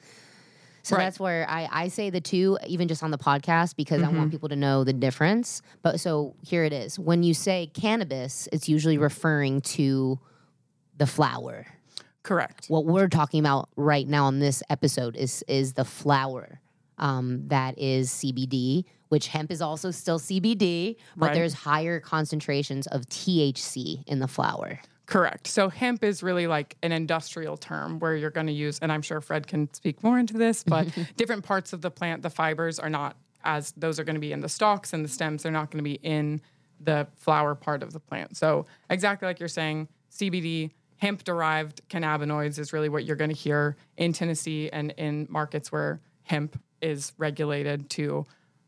So 0.83 0.95
Right. 0.95 1.03
that's 1.03 1.19
where 1.19 1.45
I, 1.47 1.69
I 1.71 1.87
say 1.89 2.09
the 2.09 2.21
two, 2.21 2.57
even 2.65 2.87
just 2.87 3.03
on 3.03 3.11
the 3.11 3.17
podcast, 3.19 3.75
because 3.75 4.01
I 4.01 4.07
Mm-hmm. 4.07 4.17
want 4.17 4.31
people 4.31 4.49
to 4.49 4.55
know 4.55 4.83
the 4.83 4.93
difference. 4.93 5.61
But 5.83 5.99
so 5.99 6.33
here 6.41 6.63
it 6.63 6.73
is. 6.73 6.97
When 6.97 7.21
you 7.21 7.35
say 7.35 7.69
cannabis, 7.73 8.47
it's 8.51 8.67
usually 8.67 8.97
referring 8.97 9.61
to 9.61 10.19
the 10.97 11.05
flower. 11.05 11.67
Correct. 12.23 12.67
What 12.67 12.85
we're 12.85 13.07
talking 13.07 13.39
about 13.39 13.69
right 13.75 14.07
now 14.07 14.25
on 14.25 14.39
this 14.39 14.61
episode 14.69 15.15
is 15.15 15.43
is 15.47 15.73
the 15.73 15.85
flower 15.85 16.59
um, 16.97 17.47
that 17.47 17.77
is 17.79 18.09
CBD, 18.11 18.85
which 19.09 19.27
hemp 19.27 19.49
is 19.51 19.61
also 19.61 19.89
still 19.91 20.19
CBD, 20.19 20.97
but 21.17 21.27
Right. 21.27 21.33
there's 21.33 21.53
higher 21.53 21.99
concentrations 21.99 22.85
of 22.87 23.07
THC 23.07 24.03
in 24.07 24.19
the 24.19 24.27
flower. 24.27 24.79
Correct. 25.07 25.47
So 25.47 25.67
hemp 25.67 26.03
is 26.03 26.21
really 26.23 26.47
like 26.47 26.77
an 26.83 26.91
industrial 26.91 27.57
term 27.57 27.99
where 27.99 28.15
you're 28.15 28.29
going 28.29 28.47
to 28.47 28.53
use, 28.53 28.77
and 28.79 28.91
I'm 28.91 29.01
sure 29.01 29.19
Fred 29.19 29.47
can 29.47 29.73
speak 29.73 30.03
more 30.03 30.17
into 30.19 30.35
this, 30.37 30.63
but 30.63 30.87
different 31.17 31.43
parts 31.43 31.73
of 31.73 31.81
the 31.81 31.91
plant, 31.91 32.21
the 32.21 32.29
fibers 32.29 32.79
are 32.79 32.89
not 32.89 33.17
as 33.43 33.73
those 33.75 33.99
are 33.99 34.03
going 34.03 34.15
to 34.15 34.21
be 34.21 34.31
in 34.31 34.39
the 34.41 34.47
stalks 34.47 34.93
and 34.93 35.03
the 35.03 35.09
stems. 35.09 35.43
They're 35.43 35.51
not 35.51 35.71
going 35.71 35.79
to 35.79 35.83
be 35.83 35.95
in 35.95 36.39
the 36.79 37.07
flower 37.17 37.55
part 37.55 37.81
of 37.83 37.91
the 37.93 37.99
plant. 37.99 38.37
So 38.37 38.67
exactly 38.89 39.27
like 39.27 39.39
you're 39.39 39.49
saying, 39.49 39.87
CBD, 40.11 40.71
hemp 41.01 41.23
derived 41.23 41.81
cannabinoids 41.89 42.59
is 42.59 42.71
really 42.73 42.87
what 42.87 43.05
you're 43.05 43.15
going 43.15 43.31
to 43.31 43.35
hear 43.35 43.75
in 43.97 44.13
Tennessee 44.13 44.69
and 44.71 44.91
in 44.97 45.25
markets 45.29 45.71
where 45.71 45.99
hemp 46.21 46.61
is 46.79 47.11
regulated 47.17 47.89
to 47.89 48.23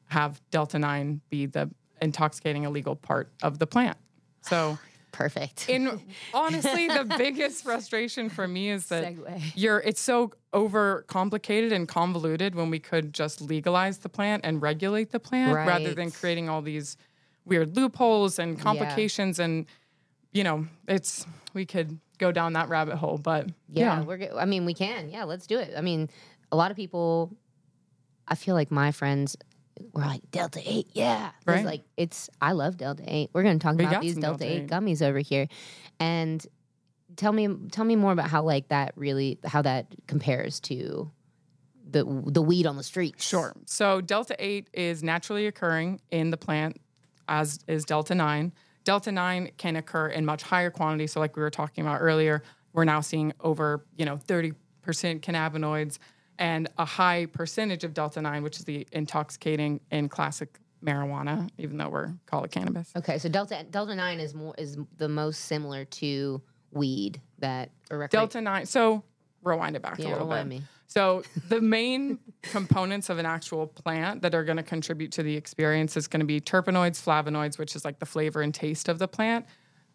have 0.07 0.41
delta 0.49 0.79
9 0.79 1.21
be 1.29 1.45
the 1.45 1.69
intoxicating 2.01 2.63
illegal 2.63 2.95
part 2.95 3.31
of 3.43 3.59
the 3.59 3.67
plant. 3.67 3.97
So 4.41 4.79
Perfect. 5.11 5.69
in 5.69 6.01
honestly, 6.33 6.87
the 6.87 7.05
biggest 7.19 7.63
frustration 7.63 8.29
for 8.29 8.47
me 8.47 8.71
is 8.71 8.87
that 8.87 9.13
Segue. 9.13 9.51
you're 9.53 9.77
it's 9.81 10.01
so 10.01 10.31
over 10.53 11.05
complicated 11.07 11.71
and 11.71 11.87
convoluted 11.87 12.55
when 12.55 12.71
we 12.71 12.79
could 12.79 13.13
just 13.13 13.41
legalize 13.41 13.99
the 13.99 14.09
plant 14.09 14.43
and 14.43 14.59
regulate 14.59 15.11
the 15.11 15.19
plant 15.19 15.53
rather 15.53 15.93
than 15.93 16.09
creating 16.09 16.49
all 16.49 16.63
these 16.63 16.97
weird 17.45 17.75
loopholes 17.75 18.39
and 18.39 18.59
complications 18.59 19.37
and 19.37 19.67
you 20.31 20.43
know, 20.43 20.67
it's 20.87 21.25
we 21.53 21.65
could 21.65 21.99
go 22.25 22.31
down 22.31 22.53
that 22.53 22.69
rabbit 22.69 22.95
hole, 22.95 23.17
but 23.17 23.47
Yeah, 23.69 23.99
yeah. 23.99 24.01
we're. 24.01 24.29
I 24.37 24.45
mean, 24.45 24.65
we 24.65 24.73
can. 24.73 25.09
Yeah, 25.09 25.23
let's 25.25 25.45
do 25.47 25.59
it. 25.59 25.73
I 25.77 25.81
mean, 25.81 26.09
a 26.51 26.55
lot 26.55 26.71
of 26.71 26.77
people. 26.77 27.31
I 28.27 28.35
feel 28.35 28.55
like 28.55 28.71
my 28.71 28.91
friends 28.91 29.35
were 29.93 30.01
like 30.01 30.29
Delta 30.31 30.61
Eight. 30.63 30.87
Yeah, 30.93 31.31
Right. 31.45 31.65
Like 31.65 31.83
it's. 31.97 32.29
I 32.41 32.53
love 32.53 32.77
Delta 32.77 33.03
Eight. 33.07 33.29
We're 33.33 33.43
going 33.43 33.59
to 33.59 33.63
talk 33.63 33.77
We 33.77 33.85
about 33.85 34.01
these 34.01 34.15
Delta 34.15 34.39
Delta 34.45 34.45
Eight 34.45 34.63
8. 34.63 34.69
gummies 34.69 35.01
over 35.01 35.19
here, 35.19 35.47
and 35.99 36.45
tell 37.17 37.33
me, 37.33 37.47
tell 37.71 37.85
me 37.85 37.95
more 37.95 38.11
about 38.13 38.29
how 38.29 38.43
like 38.43 38.69
that 38.69 38.93
really 38.95 39.39
how 39.43 39.61
that 39.61 39.87
compares 40.07 40.59
to 40.61 41.11
the 41.89 42.05
the 42.27 42.41
weed 42.41 42.65
on 42.65 42.77
the 42.77 42.83
street. 42.83 43.15
Sure. 43.21 43.53
So 43.65 43.99
Delta 44.01 44.35
8 44.39 44.69
is 44.73 45.03
naturally 45.03 45.47
occurring 45.47 45.99
in 46.11 46.29
the 46.31 46.37
plant, 46.37 46.77
as 47.27 47.59
is 47.67 47.83
Delta 47.83 48.15
9. 48.15 48.53
Delta 48.83 49.11
9 49.11 49.51
can 49.57 49.75
occur 49.75 50.07
in 50.07 50.25
much 50.25 50.43
higher 50.43 50.69
quantities. 50.69 51.13
So, 51.13 51.19
like 51.19 51.35
we 51.35 51.41
were 51.41 51.49
talking 51.49 51.85
about 51.85 51.99
earlier, 52.01 52.43
we're 52.73 52.85
now 52.85 53.01
seeing 53.01 53.33
over, 53.39 53.85
you 53.97 54.05
know, 54.05 54.17
30% 54.17 54.53
cannabinoids 54.85 55.99
and 56.39 56.67
a 56.77 56.85
high 56.85 57.27
percentage 57.27 57.83
of 57.83 57.93
Delta 57.93 58.21
9, 58.21 58.43
which 58.43 58.57
is 58.57 58.65
the 58.65 58.87
intoxicating 58.91 59.79
in 59.91 60.09
classic 60.09 60.59
marijuana, 60.83 61.49
even 61.57 61.77
though 61.77 61.89
we're 61.89 62.13
call 62.25 62.43
it 62.43 62.51
cannabis. 62.51 62.91
Okay, 62.95 63.17
so 63.17 63.29
Delta 63.29 63.65
Delta 63.69 63.95
Nine 63.95 64.19
is 64.19 64.33
more 64.33 64.53
is 64.57 64.77
the 64.97 65.07
most 65.07 65.41
similar 65.41 65.85
to 65.85 66.41
weed 66.71 67.21
that 67.39 67.71
Delta 68.09 68.41
9. 68.41 68.65
So, 68.65 69.03
rewind 69.43 69.75
it 69.75 69.81
back 69.81 69.99
a 69.99 70.03
little 70.03 70.27
bit. 70.27 70.45
me. 70.47 70.61
So 70.87 71.23
the 71.49 71.61
main 71.61 72.19
components 72.43 73.09
of 73.09 73.17
an 73.17 73.25
actual 73.25 73.67
plant 73.67 74.21
that 74.21 74.35
are 74.35 74.43
going 74.43 74.57
to 74.57 74.63
contribute 74.63 75.11
to 75.13 75.23
the 75.23 75.35
experience 75.35 75.97
is 75.97 76.07
going 76.07 76.19
to 76.19 76.25
be 76.25 76.39
terpenoids, 76.39 77.01
flavonoids, 77.01 77.57
which 77.57 77.75
is 77.75 77.83
like 77.83 77.99
the 77.99 78.05
flavor 78.05 78.41
and 78.41 78.53
taste 78.53 78.89
of 78.89 78.99
the 78.99 79.07
plant, 79.07 79.45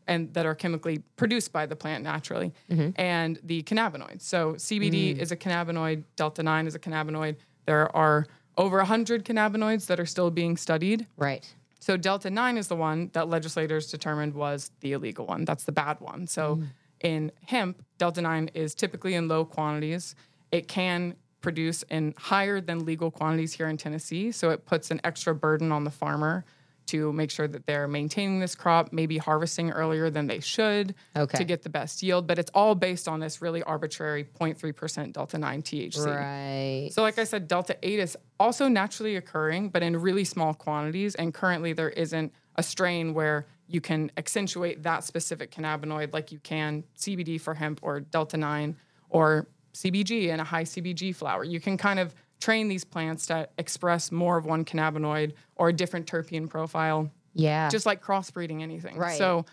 and 0.07 0.33
that 0.35 0.47
are 0.47 0.55
chemically 0.55 0.99
produced 1.17 1.53
by 1.53 1.67
the 1.67 1.77
plant 1.77 2.03
naturally, 2.03 2.53
mm-hmm. 2.71 2.91
and 2.97 3.39
the 3.45 3.63
cannabinoids. 3.63 4.23
So 4.23 4.55
CBD 4.55 5.17
mm. 5.17 5.19
is 5.19 5.31
a 5.33 5.37
cannabinoid, 5.37 6.05
delta 6.17 6.43
nine 6.43 6.67
is 6.67 6.75
a 6.75 6.79
cannabinoid. 6.79 7.37
There 7.67 7.95
are 7.95 8.27
over 8.57 8.79
100 8.79 9.25
cannabinoids 9.25 9.87
that 9.87 10.01
are 10.01 10.07
still 10.07 10.31
being 10.31 10.57
studied. 10.57 11.07
Right. 11.17 11.49
So 11.81 11.97
delta 11.97 12.29
9 12.29 12.59
is 12.59 12.69
the 12.69 12.77
one 12.77 13.11
that 13.13 13.29
legislators 13.29 13.91
determined 13.91 14.35
was 14.35 14.71
the 14.81 14.93
illegal 14.93 15.27
one. 15.27 15.45
That's 15.45 15.65
the 15.65 15.73
bad 15.73 16.01
one. 16.01 16.27
So 16.27 16.57
mm. 16.57 16.67
In 17.01 17.33
hemp, 17.45 17.83
delta 17.99 18.21
9 18.21 18.51
is 18.55 18.75
typically 18.75 19.15
in 19.15 19.29
low 19.29 19.45
quantities. 19.45 20.15
It 20.53 20.69
can 20.69 21.15
produce 21.41 21.83
in 21.85 22.15
higher 22.19 22.61
than 22.61 22.85
legal 22.85 23.11
quantities 23.11 23.53
here 23.53 23.69
in 23.69 23.77
Tennessee. 23.77 24.33
So 24.33 24.51
it 24.51 24.67
puts 24.67 24.91
an 24.91 25.01
extra 25.05 25.35
burden 25.35 25.71
on 25.73 25.85
the 25.85 25.91
farmer 25.91 26.45
to 26.87 27.13
make 27.13 27.31
sure 27.31 27.47
that 27.47 27.67
they're 27.67 27.87
maintaining 27.87 28.41
this 28.41 28.55
crop, 28.55 28.95
maybe 28.95 29.19
harvesting 29.19 29.71
earlier 29.71 30.09
than 30.09 30.27
they 30.27 30.41
should 30.41 30.95
Okay. 31.15 31.37
to 31.37 31.45
get 31.45 31.63
the 31.63 31.69
best 31.69 32.03
yield. 32.03 32.27
But 32.27 32.39
it's 32.39 32.51
all 32.55 32.75
based 32.75 33.07
on 33.07 33.21
this 33.21 33.43
really 33.43 33.63
arbitrary 33.63 34.25
0.3% 34.25 35.13
delta 35.13 35.37
9 35.37 35.63
THC. 35.63 36.07
Right. 36.07 36.89
So, 36.93 37.03
like 37.03 37.19
I 37.19 37.25
said, 37.25 37.47
Delta 37.47 37.77
8 37.83 37.99
is 37.99 38.17
also 38.41 38.69
naturally 38.69 39.17
occurring, 39.17 39.69
but 39.69 39.83
in 39.83 39.99
really 39.99 40.25
small 40.25 40.55
quantities. 40.55 41.15
And 41.15 41.35
currently, 41.35 41.75
there 41.75 41.91
isn't 41.91 42.33
a 42.57 42.63
strain 42.63 43.13
where 43.13 43.47
you 43.69 43.81
can 43.81 44.11
accentuate 44.17 44.83
that 44.83 45.05
specific 45.05 45.51
cannabinoid 45.51 46.13
like 46.13 46.33
you 46.33 46.39
can 46.39 46.85
CBD 46.97 47.41
for 47.41 47.55
hemp 47.55 47.81
or 47.83 48.01
Delta 48.01 48.37
9 48.37 48.77
or 49.11 49.47
CBG 49.75 50.29
in 50.29 50.41
a 50.41 50.45
high 50.45 50.65
CBG 50.65 51.15
flower. 51.15 51.45
You 51.45 51.61
can 51.61 51.77
kind 51.77 52.01
of 52.01 52.15
train 52.41 52.69
these 52.69 52.85
plants 52.85 53.27
to 53.27 53.49
express 53.59 54.11
more 54.11 54.39
of 54.39 54.47
one 54.47 54.65
cannabinoid 54.65 55.35
or 55.57 55.69
a 55.69 55.73
different 55.73 56.07
terpene 56.07 56.49
profile, 56.49 57.11
yeah. 57.35 57.69
just 57.69 57.85
like 57.85 58.03
crossbreeding 58.03 58.63
anything. 58.63 58.97
Right. 58.97 59.19
So, 59.19 59.45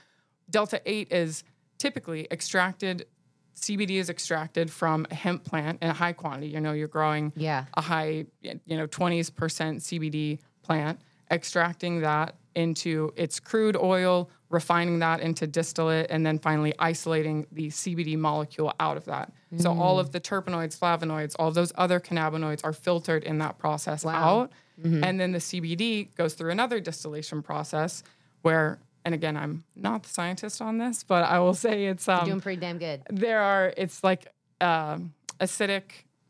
Delta 0.49 0.81
8 0.85 1.11
is 1.11 1.43
typically 1.77 2.27
extracted. 2.31 3.07
CBD 3.55 3.91
is 3.99 4.09
extracted 4.09 4.71
from 4.71 5.07
a 5.09 5.15
hemp 5.15 5.43
plant 5.43 5.79
in 5.81 5.89
a 5.89 5.93
high 5.93 6.13
quantity. 6.13 6.47
You 6.47 6.61
know, 6.61 6.71
you're 6.73 6.87
growing 6.87 7.33
Yeah. 7.35 7.65
a 7.75 7.81
high, 7.81 8.25
you 8.41 8.77
know, 8.77 8.85
20s 8.87 9.33
percent 9.33 9.79
CBD 9.81 10.39
plant, 10.61 10.99
extracting 11.31 12.01
that 12.01 12.35
into 12.55 13.11
its 13.15 13.39
crude 13.39 13.75
oil, 13.75 14.29
refining 14.49 14.99
that 14.99 15.19
into 15.19 15.45
distillate, 15.47 16.07
and 16.09 16.25
then 16.25 16.39
finally 16.39 16.73
isolating 16.79 17.45
the 17.51 17.67
CBD 17.67 18.17
molecule 18.17 18.73
out 18.79 18.97
of 18.97 19.05
that. 19.05 19.31
So 19.57 19.71
all 19.71 19.99
of 19.99 20.11
the 20.11 20.19
terpenoids, 20.19 20.77
flavonoids, 20.77 21.35
all 21.39 21.51
those 21.51 21.71
other 21.75 21.99
cannabinoids 21.99 22.61
are 22.63 22.73
filtered 22.73 23.23
in 23.23 23.37
that 23.39 23.57
process 23.57 24.05
out. 24.05 24.51
And 24.83 25.19
then 25.19 25.31
the 25.31 25.39
CBD 25.39 26.13
goes 26.15 26.33
through 26.33 26.51
another 26.51 26.79
distillation 26.81 27.41
process 27.41 28.03
where, 28.41 28.79
and 29.05 29.13
again, 29.15 29.37
I'm 29.37 29.63
not 29.75 30.03
the 30.03 30.09
scientist 30.09 30.61
on 30.61 30.77
this, 30.77 31.03
but 31.03 31.23
I 31.23 31.39
will 31.39 31.53
say 31.53 31.85
it's 31.85 32.09
um, 32.09 32.25
Doing 32.25 32.41
pretty 32.41 32.59
damn 32.59 32.77
good. 32.77 33.01
there 33.09 33.41
are 33.41 33.73
it's 33.77 34.03
like 34.03 34.27
um 34.61 35.13
acidic 35.39 35.83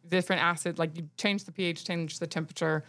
different 0.08 0.42
acid 0.42 0.80
like 0.80 0.96
you 0.98 1.08
change 1.18 1.44
the 1.46 1.52
ph 1.52 1.84
change 1.86 2.18
the 2.20 2.26
temperature 2.28 2.84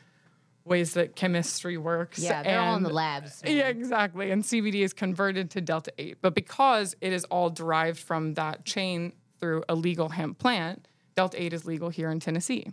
ways 0.67 0.95
that 0.95 1.17
chemistry 1.17 1.77
works. 1.79 2.19
Yeah, 2.19 2.43
they're 2.43 2.61
all 2.61 2.77
in 2.77 2.83
the 2.83 2.89
and- 2.89 2.95
labs. 2.95 3.43
yeah 3.47 3.69
exactly. 3.69 4.31
And 4.31 4.43
cbd 4.43 4.77
is 4.77 4.93
converted 4.93 5.51
to 5.53 5.61
delta 5.61 5.93
8 5.99 6.19
but 6.21 6.35
because 6.35 6.97
it 7.01 7.13
is 7.13 7.25
all 7.27 7.51
derived 7.51 7.99
from 7.99 8.35
that 8.35 8.65
chain 8.65 9.13
through 9.39 9.63
a 9.69 9.75
legal 9.75 10.09
hemp 10.09 10.39
plant 10.39 10.89
delta 11.15 11.41
8 11.41 11.53
is 11.53 11.65
legal 11.65 11.89
here 11.89 12.11
in 12.11 12.21
tennessee. 12.21 12.73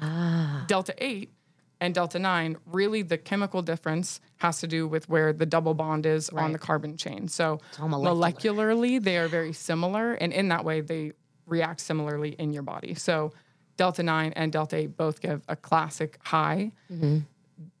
Ah. 0.00 0.64
delta 0.68 0.94
8 0.98 1.32
and 1.80 1.94
delta 1.94 2.18
9 2.18 2.56
really 2.66 3.02
the 3.02 3.18
chemical 3.18 3.62
difference 3.62 4.20
has 4.38 4.60
to 4.60 4.66
do 4.66 4.86
with 4.88 5.08
where 5.08 5.32
the 5.32 5.46
double 5.46 5.74
bond 5.74 6.06
is 6.06 6.28
on 6.30 6.52
the 6.52 6.58
carbon 6.58 6.96
chain. 6.96 7.28
So 7.28 7.60
molecular. 7.80 8.74
molecularly 8.74 9.02
they 9.02 9.16
are 9.18 9.28
very 9.28 9.52
similar. 9.52 10.14
And 10.14 10.32
in 10.32 10.48
that 10.48 10.64
way 10.64 10.80
they 10.80 11.12
react 11.46 11.80
similarly 11.80 12.30
in 12.38 12.52
your 12.52 12.62
body. 12.62 12.94
So 12.94 13.32
delta 13.78 14.02
9 14.02 14.34
and 14.36 14.52
delta 14.52 14.76
8 14.76 14.96
both 14.98 15.22
give 15.22 15.42
a 15.48 15.56
classic 15.56 16.18
high. 16.22 16.72
Mm-hmm. 16.92 17.20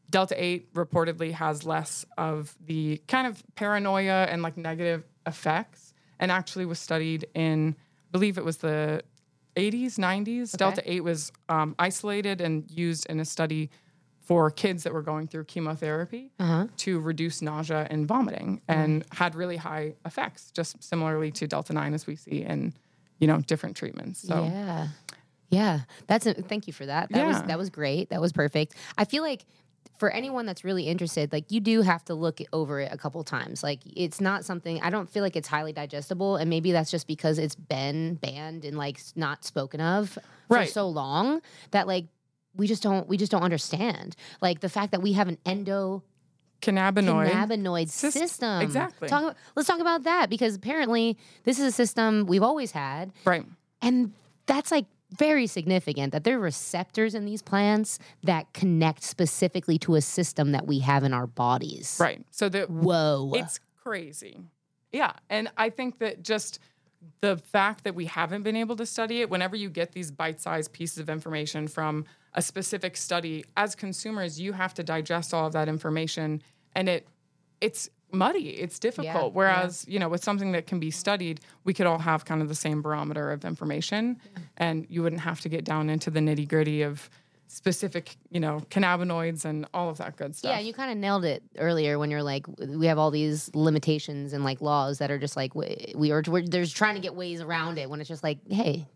Delta 0.08 0.42
8 0.42 0.72
reportedly 0.72 1.32
has 1.32 1.64
less 1.64 2.06
of 2.16 2.56
the 2.64 3.02
kind 3.08 3.26
of 3.26 3.42
paranoia 3.56 4.26
and 4.30 4.40
like 4.40 4.56
negative 4.56 5.04
effects 5.26 5.92
and 6.18 6.32
actually 6.32 6.64
was 6.64 6.78
studied 6.78 7.28
in 7.34 7.76
i 7.78 8.10
believe 8.10 8.38
it 8.38 8.44
was 8.44 8.56
the 8.56 9.02
80s 9.56 9.98
90s 9.98 10.56
delta 10.56 10.82
8 10.86 11.04
was 11.04 11.30
um, 11.50 11.74
isolated 11.78 12.40
and 12.40 12.70
used 12.70 13.04
in 13.10 13.20
a 13.20 13.26
study 13.26 13.68
for 14.22 14.50
kids 14.50 14.84
that 14.84 14.94
were 14.94 15.02
going 15.02 15.28
through 15.28 15.44
chemotherapy 15.44 16.30
uh-huh. 16.38 16.68
to 16.78 16.98
reduce 16.98 17.42
nausea 17.42 17.86
and 17.90 18.08
vomiting 18.08 18.62
mm-hmm. 18.66 18.80
and 18.80 19.04
had 19.12 19.34
really 19.34 19.58
high 19.58 19.94
effects 20.06 20.50
just 20.50 20.82
similarly 20.82 21.30
to 21.32 21.46
delta 21.46 21.74
9 21.74 21.92
as 21.92 22.06
we 22.06 22.16
see 22.16 22.42
in 22.42 22.72
you 23.18 23.26
know 23.26 23.40
different 23.40 23.76
treatments. 23.76 24.26
So 24.26 24.44
Yeah. 24.44 24.88
Yeah. 25.50 25.80
That's 26.06 26.26
a, 26.26 26.34
thank 26.34 26.66
you 26.66 26.72
for 26.72 26.86
that. 26.86 27.10
That 27.10 27.26
was 27.26 27.42
that 27.44 27.58
was 27.58 27.70
great. 27.70 28.10
That 28.10 28.20
was 28.20 28.32
perfect. 28.32 28.74
I 28.96 29.04
feel 29.04 29.22
like 29.22 29.44
for 29.98 30.10
anyone 30.10 30.46
that's 30.46 30.62
really 30.62 30.84
interested, 30.86 31.32
like 31.32 31.50
you 31.50 31.58
do 31.60 31.82
have 31.82 32.04
to 32.04 32.14
look 32.14 32.38
over 32.52 32.80
it 32.80 32.92
a 32.92 32.96
couple 32.98 33.24
times. 33.24 33.62
Like 33.62 33.80
it's 33.86 34.20
not 34.20 34.44
something 34.44 34.80
I 34.82 34.90
don't 34.90 35.08
feel 35.10 35.22
like 35.22 35.34
it's 35.36 35.48
highly 35.48 35.72
digestible, 35.72 36.36
and 36.36 36.48
maybe 36.50 36.70
that's 36.72 36.90
just 36.90 37.06
because 37.06 37.38
it's 37.38 37.54
been 37.56 38.14
banned 38.16 38.64
and 38.64 38.76
like 38.76 39.00
not 39.16 39.44
spoken 39.44 39.80
of 39.80 40.10
for 40.48 40.54
Right. 40.56 40.68
so 40.70 40.88
long 40.88 41.40
that 41.72 41.86
like 41.86 42.06
we 42.56 42.66
just 42.66 42.82
don't 42.82 43.08
we 43.08 43.16
just 43.16 43.32
don't 43.32 43.42
understand. 43.42 44.14
Like 44.40 44.60
the 44.60 44.68
fact 44.68 44.92
that 44.92 45.02
we 45.02 45.14
have 45.14 45.28
an 45.28 45.38
endo 45.46 46.02
cannabinoid 46.60 47.30
cannabinoid 47.30 47.86
Sys- 47.86 48.12
system. 48.12 48.60
exactly. 48.62 49.08
Talk, 49.08 49.36
let's 49.54 49.68
talk 49.68 49.80
about 49.80 50.02
that 50.04 50.28
because 50.28 50.56
apparently 50.56 51.16
this 51.44 51.58
is 51.58 51.64
a 51.66 51.72
system 51.72 52.26
we've 52.26 52.42
always 52.42 52.72
had, 52.72 53.12
right 53.24 53.44
and 53.80 54.12
that's 54.46 54.70
like 54.72 54.86
very 55.10 55.46
significant 55.46 56.12
that 56.12 56.24
there 56.24 56.36
are 56.36 56.40
receptors 56.40 57.14
in 57.14 57.24
these 57.24 57.42
plants 57.42 57.98
that 58.22 58.52
connect 58.52 59.02
specifically 59.02 59.78
to 59.78 59.94
a 59.94 60.00
system 60.00 60.52
that 60.52 60.66
we 60.66 60.80
have 60.80 61.02
in 61.04 61.12
our 61.14 61.26
bodies. 61.26 61.96
right 62.00 62.24
so 62.30 62.48
the 62.48 62.62
Whoa. 62.66 63.32
It's 63.34 63.60
crazy. 63.82 64.38
Yeah. 64.92 65.12
And 65.30 65.50
I 65.56 65.70
think 65.70 65.98
that 65.98 66.22
just 66.22 66.58
the 67.20 67.36
fact 67.36 67.84
that 67.84 67.94
we 67.94 68.06
haven't 68.06 68.42
been 68.42 68.56
able 68.56 68.76
to 68.76 68.86
study 68.86 69.20
it, 69.20 69.30
whenever 69.30 69.56
you 69.56 69.70
get 69.70 69.92
these 69.92 70.10
bite 70.10 70.40
sized 70.40 70.72
pieces 70.72 70.98
of 70.98 71.08
information 71.08 71.68
from 71.68 72.04
a 72.34 72.42
specific 72.42 72.96
study, 72.96 73.44
as 73.56 73.74
consumers, 73.74 74.40
you 74.40 74.52
have 74.52 74.74
to 74.74 74.82
digest 74.82 75.32
all 75.32 75.46
of 75.46 75.52
that 75.52 75.68
information 75.68 76.42
and 76.74 76.88
it 76.88 77.06
it's 77.60 77.88
muddy. 78.12 78.50
It's 78.50 78.78
difficult. 78.78 79.06
yeah. 79.14 79.30
Whereas, 79.32 79.84
you 79.88 79.98
know, 79.98 80.08
with 80.08 80.22
something 80.22 80.52
that 80.52 80.66
can 80.66 80.80
be 80.80 80.90
studied, 80.90 81.40
we 81.64 81.74
could 81.74 81.86
all 81.86 81.98
have 81.98 82.24
kind 82.24 82.42
of 82.42 82.48
the 82.48 82.54
same 82.54 82.82
barometer 82.82 83.30
of 83.30 83.44
information 83.44 84.16
mm-hmm. 84.16 84.42
and 84.56 84.86
you 84.88 85.02
wouldn't 85.02 85.22
have 85.22 85.40
to 85.40 85.48
get 85.48 85.64
down 85.64 85.90
into 85.90 86.10
the 86.10 86.20
nitty 86.20 86.48
gritty 86.48 86.82
of 86.82 87.10
specific, 87.48 88.16
you 88.30 88.40
know, 88.40 88.60
cannabinoids 88.70 89.44
and 89.44 89.66
all 89.72 89.88
of 89.88 89.98
that 89.98 90.16
good 90.16 90.36
stuff. 90.36 90.50
Yeah, 90.50 90.60
you 90.60 90.72
kind 90.72 90.92
of 90.92 90.98
nailed 90.98 91.24
it 91.24 91.42
earlier 91.56 91.98
when 91.98 92.10
you're 92.10 92.22
like, 92.22 92.46
we 92.58 92.86
have 92.86 92.98
all 92.98 93.10
these 93.10 93.50
limitations 93.54 94.32
and 94.32 94.44
like 94.44 94.60
laws 94.60 94.98
that 94.98 95.10
are 95.10 95.18
just 95.18 95.36
like 95.36 95.54
we, 95.54 95.94
we 95.96 96.12
are. 96.12 96.22
We're, 96.26 96.46
there's 96.46 96.72
trying 96.72 96.94
to 96.94 97.00
get 97.00 97.14
ways 97.14 97.40
around 97.40 97.78
it 97.78 97.88
when 97.88 98.00
it's 98.00 98.08
just 98.08 98.22
like, 98.22 98.38
hey, 98.50 98.86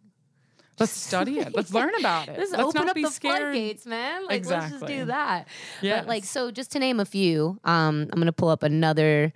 Let's 0.83 0.93
study 0.93 1.39
it. 1.39 1.55
Let's 1.55 1.73
learn 1.73 1.93
about 1.99 2.29
it. 2.29 2.37
Let's 2.39 2.51
Let's 2.53 2.62
open 2.62 2.81
not 2.83 2.89
up 2.91 2.95
be 2.95 3.03
the 3.05 3.11
scared. 3.11 3.39
floodgates, 3.41 3.87
man. 3.87 4.23
Like, 4.27 4.45
let's 4.47 4.49
just 4.49 4.75
Exactly. 4.75 4.97
do 4.99 5.05
that. 5.07 5.49
But 5.83 6.07
like, 6.07 6.25
so 6.25 6.51
just 6.51 6.73
to 6.73 6.79
name 6.79 7.01
a 7.01 7.05
few, 7.05 7.59
um, 7.65 8.09
I'm 8.12 8.19
gonna 8.19 8.33
pull 8.33 8.49
up 8.51 8.62
another 8.62 9.33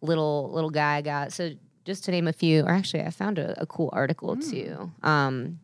little 0.00 0.50
little 0.52 0.70
guy 0.70 0.96
I 0.96 1.02
got. 1.02 1.32
So 1.32 1.50
just 1.84 2.04
to 2.04 2.10
name 2.10 2.28
a 2.28 2.32
few, 2.32 2.62
or 2.62 2.70
actually, 2.70 3.02
I 3.02 3.10
found 3.10 3.38
a, 3.38 3.60
a 3.60 3.66
cool 3.66 3.90
article 3.92 4.34
Hmm. 4.34 4.50
too. 4.50 4.92
Um, 5.02 5.60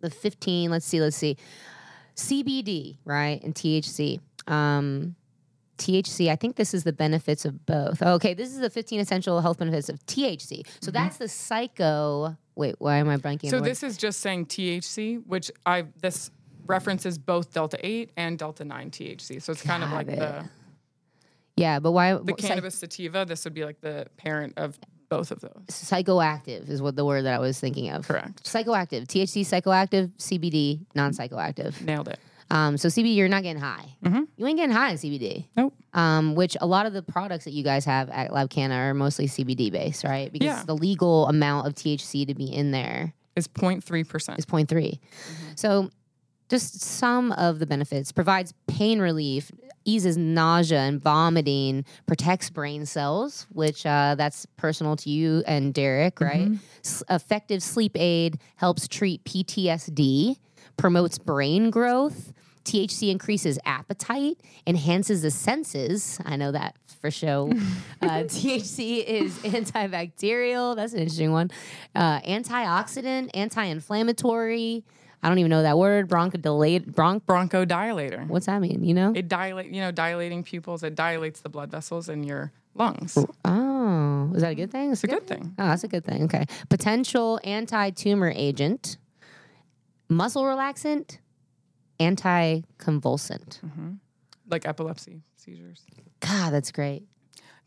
the 0.00 0.10
15. 0.10 0.70
Let's 0.70 0.86
see. 0.86 1.00
Let's 1.00 1.16
see. 1.16 1.36
CBD, 2.16 2.98
right, 3.04 3.42
and 3.42 3.54
THC. 3.54 4.20
Um, 4.46 5.16
THC, 5.78 6.30
I 6.30 6.36
think 6.36 6.54
this 6.56 6.72
is 6.72 6.84
the 6.84 6.92
benefits 6.92 7.44
of 7.44 7.66
both. 7.66 8.00
Okay, 8.00 8.32
this 8.34 8.50
is 8.50 8.60
the 8.60 8.70
15 8.70 9.00
essential 9.00 9.40
health 9.40 9.58
benefits 9.58 9.88
of 9.88 9.98
THC. 10.06 10.64
So 10.80 10.90
that's 10.92 11.16
the 11.16 11.26
psycho. 11.28 12.36
Wait, 12.56 12.76
why 12.78 12.96
am 12.96 13.08
I 13.08 13.16
blanking? 13.16 13.50
So 13.50 13.60
this 13.60 13.82
is 13.82 13.96
just 13.96 14.20
saying 14.20 14.46
THC, 14.46 15.24
which 15.26 15.50
I 15.66 15.86
this 16.00 16.30
references 16.66 17.18
both 17.18 17.52
delta 17.52 17.78
eight 17.84 18.10
and 18.16 18.38
delta 18.38 18.64
nine 18.64 18.90
THC. 18.90 19.42
So 19.42 19.52
it's 19.52 19.62
kind 19.62 19.82
of 19.82 19.90
like 19.90 20.06
Got 20.06 20.16
the 20.16 20.50
yeah, 21.56 21.78
but 21.78 21.92
why 21.92 22.14
the 22.14 22.32
cannabis 22.32 22.76
sativa. 22.76 23.24
This 23.24 23.44
would 23.44 23.54
be 23.54 23.64
like 23.64 23.80
the 23.80 24.06
parent 24.16 24.54
of 24.56 24.78
both 25.08 25.30
of 25.30 25.40
those. 25.40 25.66
psychoactive 25.68 26.68
is 26.68 26.82
what 26.82 26.96
the 26.96 27.04
word 27.04 27.24
that 27.24 27.34
I 27.34 27.38
was 27.38 27.60
thinking 27.60 27.90
of. 27.90 28.08
Correct. 28.08 28.42
Psychoactive, 28.44 29.06
THC 29.06 29.42
psychoactive, 29.42 30.10
CBD 30.16 30.80
non-psychoactive. 30.94 31.80
Nailed 31.82 32.08
it. 32.08 32.18
Um, 32.50 32.76
so 32.76 32.88
CBD, 32.88 33.14
you're 33.16 33.28
not 33.28 33.42
getting 33.42 33.60
high. 33.62 33.96
Mhm. 34.04 34.26
You 34.36 34.46
ain't 34.46 34.58
getting 34.58 34.74
high 34.74 34.90
in 34.90 34.96
CBD. 34.98 35.46
Nope. 35.56 35.74
Um, 35.94 36.34
which 36.34 36.56
a 36.60 36.66
lot 36.66 36.86
of 36.86 36.92
the 36.92 37.02
products 37.02 37.44
that 37.44 37.52
you 37.52 37.64
guys 37.64 37.84
have 37.84 38.10
at 38.10 38.30
LabCanna 38.30 38.72
are 38.76 38.94
mostly 38.94 39.26
CBD 39.26 39.70
based, 39.70 40.04
right? 40.04 40.30
Because 40.32 40.46
Yeah. 40.46 40.62
the 40.64 40.76
legal 40.76 41.26
amount 41.28 41.66
of 41.66 41.74
THC 41.74 42.24
to 42.26 42.34
be 42.34 42.44
in 42.52 42.70
there 42.70 43.14
Is 43.36 43.48
0.3 43.48 44.04
percent. 44.04 44.38
is 44.38 44.44
0.3. 44.46 44.98
So 45.56 45.90
just 46.50 46.80
some 46.80 47.32
of 47.32 47.58
the 47.58 47.66
benefits 47.66 48.12
provides 48.12 48.52
pain 48.66 49.00
relief 49.00 49.50
eases 49.86 50.16
nausea 50.16 50.78
and 50.80 50.98
vomiting 51.02 51.84
protects 52.06 52.48
brain 52.48 52.86
cells 52.86 53.46
which 53.52 53.84
uh, 53.84 54.14
that's 54.16 54.46
personal 54.56 54.96
to 54.96 55.10
you 55.10 55.42
and 55.46 55.74
derek 55.74 56.20
right 56.22 56.48
S- 56.82 57.02
effective 57.10 57.62
sleep 57.62 57.92
aid 57.96 58.38
helps 58.56 58.88
treat 58.88 59.22
ptsd 59.24 60.36
promotes 60.76 61.18
brain 61.18 61.70
growth 61.70 62.32
THC 62.64 63.10
increases 63.10 63.58
appetite, 63.64 64.40
enhances 64.66 65.22
the 65.22 65.30
senses. 65.30 66.18
I 66.24 66.36
know 66.36 66.52
that 66.52 66.76
for 67.00 67.10
sure. 67.10 67.50
uh, 68.02 68.24
THC 68.24 69.04
is 69.04 69.38
antibacterial. 69.38 70.74
That's 70.74 70.94
an 70.94 71.00
interesting 71.00 71.32
one. 71.32 71.50
Uh, 71.94 72.20
antioxidant, 72.20 73.30
anti-inflammatory. 73.34 74.84
I 75.22 75.28
don't 75.28 75.38
even 75.38 75.50
know 75.50 75.62
that 75.62 75.78
word. 75.78 76.08
Bronchodilate. 76.08 76.92
Bronch. 76.92 77.22
Bronchodilator. 77.22 78.26
What's 78.28 78.46
that 78.46 78.60
mean? 78.60 78.84
You 78.84 78.94
know? 78.94 79.12
It 79.14 79.28
dilate, 79.28 79.70
you 79.70 79.80
know, 79.80 79.90
dilating 79.90 80.42
pupils. 80.42 80.82
It 80.82 80.94
dilates 80.94 81.40
the 81.40 81.48
blood 81.48 81.70
vessels 81.70 82.08
in 82.08 82.24
your 82.24 82.52
lungs. 82.74 83.16
Oh, 83.44 84.32
is 84.34 84.42
that 84.42 84.52
a 84.52 84.54
good 84.54 84.70
thing? 84.70 84.92
It's 84.92 85.04
a 85.04 85.06
good 85.06 85.26
thing. 85.26 85.54
Oh, 85.58 85.68
that's 85.68 85.84
a 85.84 85.88
good 85.88 86.04
thing. 86.04 86.24
Okay. 86.24 86.44
Potential 86.68 87.40
anti-tumor 87.44 88.32
agent, 88.34 88.98
muscle 90.14 90.44
relaxant, 90.44 91.18
anti-convulsant. 92.00 93.60
Mm-hmm. 93.60 93.90
Like 94.48 94.66
epilepsy, 94.66 95.22
seizures. 95.36 95.84
God, 96.20 96.52
that's 96.52 96.70
great. 96.72 97.04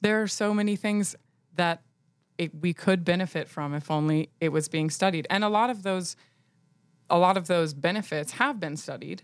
There 0.01 0.21
are 0.21 0.27
so 0.27 0.53
many 0.53 0.75
things 0.75 1.15
that 1.55 1.81
it, 2.37 2.53
we 2.61 2.73
could 2.73 3.03
benefit 3.03 3.47
from 3.49 3.73
if 3.73 3.89
only 3.89 4.29
it 4.39 4.49
was 4.49 4.67
being 4.67 4.89
studied. 4.89 5.25
And 5.29 5.43
a 5.43 5.49
lot 5.49 5.69
of 5.71 5.81
those, 5.83 6.15
a 7.09 7.17
lot 7.17 7.35
of 7.35 7.47
those 7.47 7.73
benefits 7.73 8.33
have 8.33 8.59
been 8.59 8.77
studied, 8.77 9.23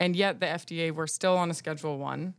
and 0.00 0.16
yet 0.16 0.40
the 0.40 0.46
FDA 0.46 0.90
we're 0.92 1.06
still 1.06 1.36
on 1.36 1.50
a 1.50 1.54
Schedule 1.54 1.98
One. 1.98 2.34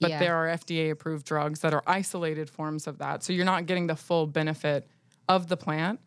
But 0.00 0.10
Yeah. 0.10 0.18
there 0.20 0.36
are 0.36 0.46
FDA 0.46 0.90
approved 0.90 1.26
drugs 1.26 1.60
that 1.60 1.74
are 1.74 1.82
isolated 1.86 2.48
forms 2.48 2.86
of 2.86 2.98
that, 2.98 3.22
so 3.24 3.32
you're 3.32 3.44
not 3.44 3.66
getting 3.66 3.86
the 3.88 3.96
full 3.96 4.26
benefit 4.26 4.86
of 5.28 5.48
the 5.48 5.56
plant, 5.56 6.00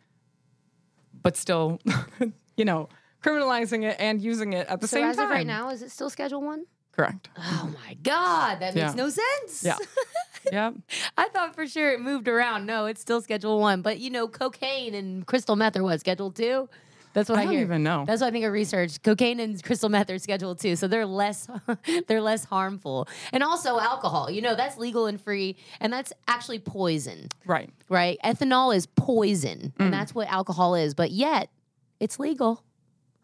but 1.22 1.36
still, 1.36 1.78
you 2.56 2.64
know, 2.64 2.88
criminalizing 3.24 3.84
it 3.84 3.96
and 3.98 4.20
using 4.20 4.52
it 4.52 4.66
at 4.68 4.80
the 4.80 4.86
So 4.88 4.96
same 4.98 5.04
as 5.06 5.16
time. 5.16 5.26
of 5.26 5.30
right 5.30 5.46
now, 5.46 5.70
is 5.70 5.82
it 5.82 5.90
still 5.90 6.10
Schedule 6.10 6.42
One? 6.42 6.66
correct. 6.92 7.28
Oh 7.36 7.70
my 7.84 7.94
God, 8.04 8.60
that 8.60 8.72
makes 8.76 8.90
Yeah. 8.90 8.94
no 8.94 9.08
sense. 9.08 9.64
Yeah. 9.64 9.76
yep. 10.52 10.74
I 11.18 11.28
thought 11.30 11.52
for 11.56 11.66
sure 11.66 11.90
it 11.92 12.00
moved 12.00 12.28
around. 12.28 12.66
No, 12.66 12.86
it's 12.86 13.00
still 13.00 13.20
Schedule 13.20 13.58
One. 13.58 13.82
But 13.82 13.98
you 13.98 14.10
know, 14.10 14.28
cocaine 14.28 14.94
and 14.94 15.26
crystal 15.26 15.56
meth 15.56 15.76
are 15.76 15.82
what 15.82 15.98
Schedule 15.98 16.30
Two. 16.30 16.68
That's 17.12 17.28
what 17.28 17.38
I, 17.38 17.42
I 17.42 17.44
don't 17.46 17.54
hear. 17.54 17.62
even 17.62 17.82
know. 17.82 18.04
That's 18.06 18.20
what 18.20 18.28
I 18.28 18.30
think 18.30 18.44
of 18.44 18.52
research. 18.52 19.02
Cocaine 19.02 19.40
and 19.40 19.60
crystal 19.62 19.88
meth 19.88 20.08
are 20.10 20.18
Schedule 20.20 20.54
Two, 20.54 20.76
so 20.76 20.86
they're 20.86 21.04
less 21.06 21.48
they're 22.06 22.20
less 22.22 22.44
harmful. 22.44 23.08
And 23.32 23.42
also 23.42 23.80
alcohol. 23.80 24.30
You 24.30 24.42
know, 24.42 24.54
that's 24.54 24.76
legal 24.78 25.06
and 25.06 25.20
free, 25.20 25.56
and 25.80 25.92
that's 25.92 26.12
actually 26.28 26.60
poison, 26.60 27.26
Right. 27.44 27.70
right? 27.88 28.18
Ethanol 28.24 28.72
is 28.74 28.86
poison, 28.86 29.72
Mm. 29.78 29.86
and 29.86 29.92
that's 29.92 30.14
what 30.14 30.28
alcohol 30.28 30.76
is. 30.76 30.94
But 30.94 31.10
yet, 31.10 31.50
it's 31.98 32.20
legal. 32.20 32.62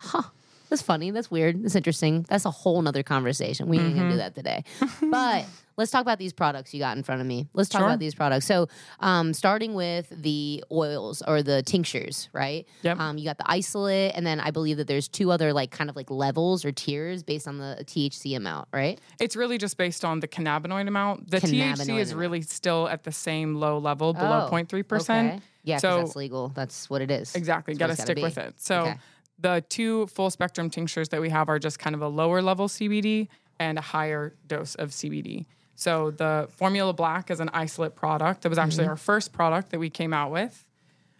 Huh. 0.00 0.22
That's 0.68 0.82
funny. 0.82 1.10
That's 1.10 1.30
weird. 1.32 1.64
That's 1.64 1.74
interesting. 1.74 2.24
That's 2.28 2.44
a 2.44 2.50
whole 2.52 2.80
nother 2.80 3.02
conversation. 3.02 3.68
We 3.68 3.78
ain't 3.78 3.88
Mm-hmm. 3.88 3.98
gonna 3.98 4.10
do 4.12 4.16
that 4.18 4.36
today. 4.36 4.62
but 5.02 5.44
let's 5.76 5.90
talk 5.90 6.02
about 6.02 6.18
these 6.20 6.32
products 6.32 6.72
you 6.72 6.78
got 6.78 6.96
in 6.96 7.02
front 7.02 7.20
of 7.20 7.26
me. 7.26 7.48
Let's 7.54 7.68
talk 7.68 7.80
Sure. 7.80 7.88
about 7.88 7.98
these 7.98 8.14
products. 8.14 8.46
So, 8.46 8.68
um, 9.00 9.34
starting 9.34 9.74
with 9.74 10.08
the 10.10 10.62
oils 10.70 11.22
or 11.26 11.42
the 11.42 11.64
tinctures, 11.64 12.28
right? 12.32 12.68
Yep. 12.82 13.00
Um, 13.00 13.18
you 13.18 13.24
got 13.24 13.36
the 13.38 13.50
isolate, 13.50 14.12
and 14.14 14.24
then 14.24 14.38
I 14.38 14.52
believe 14.52 14.76
that 14.76 14.86
there's 14.86 15.08
two 15.08 15.32
other 15.32 15.52
like 15.52 15.72
kind 15.72 15.90
of 15.90 15.96
like 15.96 16.08
levels 16.08 16.64
or 16.64 16.70
tiers 16.70 17.24
based 17.24 17.48
on 17.48 17.58
the 17.58 17.78
THC 17.84 18.36
amount, 18.36 18.68
right? 18.72 19.00
It's 19.18 19.34
really 19.34 19.58
just 19.58 19.76
based 19.76 20.04
on 20.04 20.20
the 20.20 20.28
cannabinoid 20.28 20.86
amount. 20.86 21.32
The 21.32 21.38
THC 21.40 21.62
Cannabinoid 21.62 21.98
is 21.98 22.10
amount. 22.12 22.20
really 22.20 22.42
still 22.42 22.88
at 22.88 23.02
the 23.02 23.10
same 23.12 23.56
low 23.56 23.78
level, 23.78 24.12
below 24.14 24.46
Oh, 24.48 24.54
0.3%. 24.54 25.00
Okay. 25.00 25.40
Yeah, 25.64 25.78
So- 25.78 25.98
that's 25.98 26.14
legal. 26.14 26.50
That's 26.54 26.88
what 26.88 27.02
it 27.02 27.10
is. 27.10 27.34
Exactly. 27.34 27.74
Got 27.74 27.88
to 27.88 27.96
stick 27.96 28.16
be. 28.16 28.22
with 28.22 28.38
it. 28.38 28.54
So 28.60 28.82
Okay. 28.82 28.98
The 29.40 29.64
two 29.68 30.06
full 30.08 30.30
spectrum 30.30 30.70
tinctures 30.70 31.08
that 31.10 31.20
we 31.20 31.30
have 31.30 31.48
are 31.48 31.58
just 31.58 31.78
kind 31.78 31.94
of 31.94 32.02
a 32.02 32.08
lower 32.08 32.42
level 32.42 32.68
CBD 32.68 33.28
and 33.58 33.78
a 33.78 33.80
higher 33.82 34.34
dose 34.46 34.74
of 34.74 34.90
CBD. 34.90 35.46
So 35.74 36.10
the 36.10 36.48
Formula 36.56 36.92
Black 36.92 37.30
is 37.30 37.40
an 37.40 37.48
isolate 37.54 37.94
product. 37.94 38.42
That 38.42 38.50
was 38.50 38.58
actually 38.58 38.84
Mm-hmm. 38.84 38.90
our 38.90 38.96
first 38.96 39.32
product 39.32 39.70
that 39.70 39.78
we 39.80 39.88
came 39.90 40.12
out 40.12 40.30
with. 40.30 40.64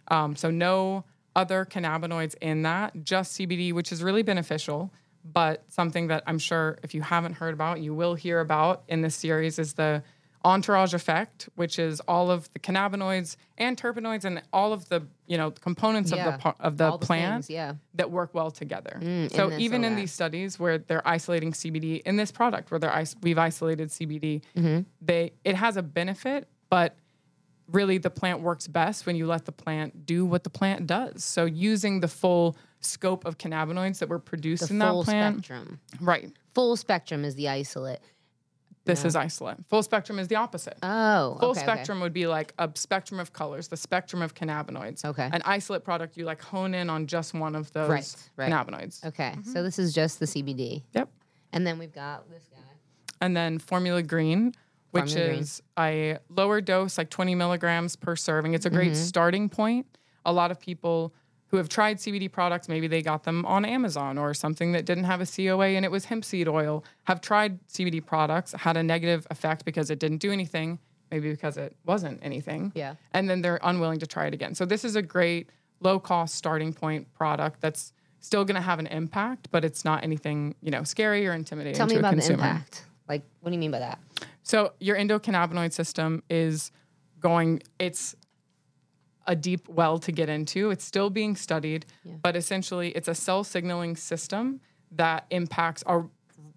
Um, 0.09 0.35
so 0.35 0.51
no 0.51 1.03
other 1.35 1.65
cannabinoids 1.65 2.35
in 2.41 2.61
that, 2.63 3.03
just 3.03 3.37
CBD, 3.39 3.73
which 3.73 3.91
is 3.91 4.03
really 4.03 4.21
beneficial. 4.23 4.91
But 5.23 5.63
something 5.69 6.07
that 6.07 6.23
I'm 6.27 6.39
sure 6.39 6.77
if 6.83 6.93
you 6.93 7.01
haven't 7.01 7.33
heard 7.33 7.53
about, 7.53 7.79
you 7.79 7.93
will 7.93 8.15
hear 8.15 8.39
about 8.39 8.83
in 8.87 9.01
this 9.01 9.15
series 9.15 9.57
is 9.59 9.73
the 9.73 10.03
entourage 10.43 10.93
effect, 10.93 11.49
which 11.55 11.77
is 11.77 11.99
all 12.07 12.31
of 12.31 12.51
the 12.53 12.59
cannabinoids 12.59 13.35
and 13.57 13.77
terpenoids 13.77 14.25
and 14.25 14.41
all 14.51 14.73
of 14.73 14.89
the 14.89 15.05
you 15.27 15.37
know 15.37 15.51
components 15.51 16.11
of 16.11 16.17
the 16.17 16.55
of 16.59 16.77
the 16.77 16.85
All 16.85 16.97
the 16.97 17.05
plant 17.05 17.45
things, 17.45 17.49
yeah. 17.49 17.73
that 17.95 18.09
work 18.11 18.33
well 18.33 18.51
together. 18.51 18.99
Mm, 19.01 19.31
so 19.31 19.51
even 19.53 19.83
in 19.83 19.95
these 19.95 20.11
studies 20.11 20.59
where 20.59 20.77
they're 20.79 21.07
isolating 21.07 21.51
CBD 21.51 22.01
in 22.03 22.15
this 22.17 22.31
product 22.31 22.71
where 22.71 22.79
they're 22.79 23.03
we've 23.21 23.37
isolated 23.37 23.89
CBD, 23.89 24.41
Mm-hmm. 24.55 24.81
they 25.01 25.33
it 25.43 25.55
has 25.55 25.77
a 25.77 25.83
benefit, 25.83 26.47
but 26.69 26.95
really 27.71 27.97
the 27.97 28.09
plant 28.09 28.41
works 28.41 28.67
best 28.67 29.05
when 29.05 29.15
you 29.15 29.25
let 29.27 29.45
the 29.45 29.51
plant 29.51 30.05
do 30.05 30.25
what 30.25 30.43
the 30.43 30.49
plant 30.49 30.87
does. 30.87 31.23
So 31.23 31.45
using 31.45 31.99
the 32.01 32.07
full 32.07 32.57
scope 32.81 33.25
of 33.25 33.37
cannabinoids 33.37 33.99
that 33.99 34.09
were 34.09 34.19
produced 34.19 34.67
The 34.67 34.73
in 34.73 34.79
that 34.79 34.89
full 34.89 35.03
plant, 35.05 35.45
spectrum. 35.45 35.79
right? 36.01 36.33
Full 36.53 36.75
spectrum 36.75 37.23
is 37.23 37.35
the 37.35 37.47
isolate. 37.47 37.99
This 38.85 39.05
is 39.05 39.15
isolate. 39.15 39.57
Full 39.69 39.83
spectrum 39.83 40.17
is 40.17 40.27
the 40.27 40.35
opposite. 40.35 40.77
Oh, 40.81 41.37
Full 41.39 41.49
okay, 41.51 41.59
okay. 41.59 41.65
spectrum 41.71 41.99
would 42.01 42.13
be 42.13 42.25
like 42.27 42.53
a 42.57 42.69
spectrum 42.75 43.19
of 43.19 43.31
colors, 43.31 43.67
the 43.67 43.77
spectrum 43.77 44.21
of 44.23 44.33
cannabinoids. 44.33 45.05
Okay. 45.05 45.29
An 45.31 45.41
isolate 45.45 45.83
product, 45.83 46.17
you 46.17 46.25
like 46.25 46.41
hone 46.41 46.73
in 46.73 46.89
on 46.89 47.05
just 47.05 47.33
one 47.35 47.55
of 47.55 47.71
those 47.73 47.89
Right, 47.89 48.15
right. 48.37 48.51
cannabinoids. 48.51 49.05
Okay, 49.05 49.35
so 49.43 49.61
this 49.61 49.77
is 49.77 49.93
just 49.93 50.19
the 50.19 50.25
CBD, 50.25 50.83
Yep. 50.93 51.09
and 51.53 51.65
then 51.67 51.77
we've 51.77 51.93
got 51.93 52.27
this 52.29 52.47
guy. 52.51 52.57
And 53.21 53.37
then 53.37 53.59
Formula 53.59 54.01
Green, 54.01 54.53
which 54.89 55.11
Formula 55.11 55.27
Green. 55.29 55.39
is 55.41 55.61
a 55.77 56.17
lower 56.29 56.59
dose, 56.59 56.97
like 56.97 57.11
20 57.11 57.35
milligrams 57.35 57.95
per 57.95 58.15
serving. 58.15 58.55
It's 58.55 58.65
a 58.65 58.69
great 58.71 58.93
Mm-hmm. 58.93 59.03
starting 59.03 59.47
point. 59.49 59.85
A 60.25 60.33
lot 60.33 60.49
of 60.51 60.59
people 60.59 61.13
who 61.51 61.57
have 61.57 61.67
tried 61.67 61.97
CBD 61.97 62.31
products, 62.31 62.69
maybe 62.69 62.87
they 62.87 63.01
got 63.01 63.23
them 63.23 63.45
on 63.45 63.65
Amazon 63.65 64.17
or 64.17 64.33
something 64.33 64.71
that 64.71 64.85
didn't 64.85 65.03
have 65.03 65.19
a 65.19 65.25
COA 65.25 65.67
and 65.67 65.83
it 65.83 65.91
was 65.91 66.05
hemp 66.05 66.23
seed 66.23 66.47
oil, 66.47 66.83
have 67.03 67.19
tried 67.19 67.59
CBD 67.67 68.03
products, 68.03 68.53
had 68.53 68.77
a 68.77 68.83
negative 68.83 69.27
effect 69.29 69.65
because 69.65 69.89
it 69.89 69.99
didn't 69.99 70.19
do 70.19 70.31
anything, 70.31 70.79
maybe 71.11 71.29
because 71.29 71.57
it 71.57 71.75
wasn't 71.85 72.19
anything. 72.23 72.71
Yeah. 72.73 72.95
And 73.13 73.29
then 73.29 73.41
they're 73.41 73.59
unwilling 73.63 73.99
to 73.99 74.07
try 74.07 74.27
it 74.27 74.33
again. 74.33 74.55
So 74.55 74.65
this 74.65 74.85
is 74.85 74.95
a 74.95 75.01
great 75.01 75.49
low 75.81 75.99
cost 75.99 76.35
starting 76.35 76.73
point 76.73 77.13
product 77.13 77.59
that's 77.59 77.91
still 78.21 78.45
going 78.45 78.55
to 78.55 78.61
have 78.61 78.79
an 78.79 78.87
impact, 78.87 79.49
but 79.51 79.65
it's 79.65 79.83
not 79.83 80.03
anything 80.03 80.55
you 80.61 80.71
know 80.71 80.83
scary 80.83 81.27
or 81.27 81.33
intimidating. 81.33 81.75
Tell 81.75 81.87
me 81.87 81.95
about 81.95 82.15
the 82.15 82.31
impact. 82.31 82.85
Like, 83.09 83.23
what 83.41 83.49
do 83.49 83.55
you 83.55 83.59
mean 83.59 83.71
by 83.71 83.79
that? 83.79 83.99
So 84.43 84.71
your 84.79 84.95
endocannabinoid 84.95 85.73
system 85.73 86.23
is 86.29 86.71
going. 87.19 87.61
It's 87.77 88.15
a 89.31 89.35
deep 89.35 89.63
well 89.69 89.97
to 89.99 90.11
get 90.11 90.27
into. 90.29 90.71
It's 90.71 90.83
still 90.83 91.09
being 91.09 91.35
studied, 91.37 91.85
but 92.21 92.35
essentially, 92.35 92.89
it's 92.97 93.07
a 93.07 93.15
cell 93.15 93.43
signaling 93.43 93.95
system 93.95 94.59
that 94.91 95.25
impacts 95.29 95.83
a 95.87 96.03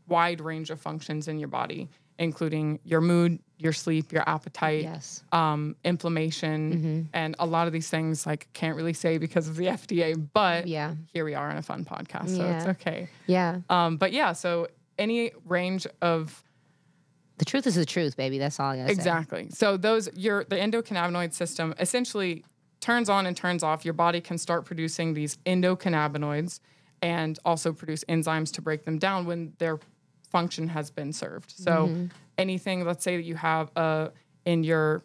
wide 0.09 0.41
range 0.41 0.71
of 0.71 0.81
functions 0.81 1.29
in 1.29 1.39
your 1.39 1.49
body, 1.49 1.89
including 2.19 2.81
your 2.85 3.01
mood, 3.01 3.39
your 3.59 3.73
sleep, 3.73 4.13
your 4.13 4.29
appetite, 4.29 4.83
Yes. 4.83 5.23
um, 5.31 5.77
inflammation, 5.85 7.09
and 7.13 7.37
a 7.39 7.47
lot 7.47 7.67
of 7.69 7.73
these 7.73 7.89
things 7.89 8.27
like 8.27 8.49
can't 8.53 8.77
really 8.77 8.93
say 8.93 9.19
because 9.19 9.49
of 9.49 9.57
the 9.57 9.67
FDA. 9.79 10.15
But 10.33 10.67
Yeah. 10.67 10.95
here 11.13 11.25
we 11.25 11.35
are 11.35 11.49
on 11.51 11.57
a 11.57 11.63
fun 11.63 11.85
podcast, 11.85 12.37
so 12.37 12.45
it's 12.51 12.67
okay. 12.67 13.09
Yeah. 13.27 13.61
Um, 13.71 13.97
but 13.97 14.13
yeah, 14.13 14.33
so 14.33 14.67
any 14.99 15.31
range 15.47 15.87
of 16.03 16.43
The 17.39 17.45
truth 17.45 17.67
is 17.67 17.75
the 17.75 17.85
truth, 17.87 18.17
baby. 18.17 18.39
That's 18.39 18.59
all 18.61 18.71
I 18.73 18.77
gotta 18.77 18.89
say. 18.89 18.93
Exactly. 18.95 19.49
So 19.51 19.77
those 19.77 20.09
your 20.15 20.45
the 20.45 20.57
endocannabinoid 20.57 21.33
system 21.33 21.75
essentially 21.81 22.45
turns 22.85 23.09
on 23.09 23.25
and 23.25 23.35
turns 23.35 23.63
off. 23.63 23.85
Your 23.85 23.95
body 23.95 24.21
can 24.21 24.37
start 24.37 24.67
producing 24.67 25.15
these 25.15 25.39
endocannabinoids 25.47 26.61
and 27.01 27.39
also 27.45 27.73
produce 27.73 28.05
enzymes 28.05 28.53
to 28.53 28.61
break 28.63 28.85
them 28.85 28.99
down 28.99 29.25
when 29.25 29.55
their 29.59 29.79
function 30.31 30.69
has 30.69 30.91
been 30.91 31.13
served. 31.13 31.51
So 31.51 31.89
Mm-hmm. 31.89 32.07
anything, 32.37 32.85
let's 32.85 33.03
say 33.03 33.17
that 33.17 33.23
you 33.25 33.37
have 33.37 33.71
a 33.77 34.11
in 34.45 34.65
your 34.65 35.03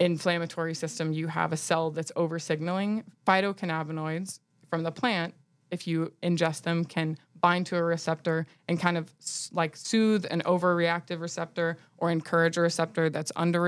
inflammatory 0.00 0.74
system, 0.74 1.12
you 1.12 1.28
have 1.28 1.52
a 1.52 1.56
cell 1.58 1.90
that's 1.90 2.10
over 2.16 2.38
signaling 2.38 3.04
phytocannabinoids 3.26 4.40
from 4.70 4.82
the 4.82 4.90
plant. 4.90 5.34
If 5.70 5.86
you 5.86 6.12
ingest 6.22 6.62
them, 6.62 6.84
can 6.86 7.18
bind 7.40 7.66
to 7.66 7.76
a 7.76 7.82
receptor 7.82 8.46
and 8.68 8.80
kind 8.80 8.96
of 8.96 9.12
like 9.52 9.76
soothe 9.76 10.24
an 10.30 10.40
overreactive 10.46 11.20
receptor 11.20 11.76
or 11.98 12.10
encourage 12.10 12.56
a 12.56 12.62
receptor 12.62 13.10
that's 13.10 13.30
under 13.36 13.60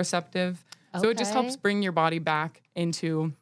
receptive. 0.94 1.02
So 1.02 1.10
it 1.10 1.18
just 1.18 1.32
helps 1.32 1.56
bring 1.56 1.82
your 1.82 1.92
body 1.92 2.18
back 2.18 2.62
into 2.74 3.32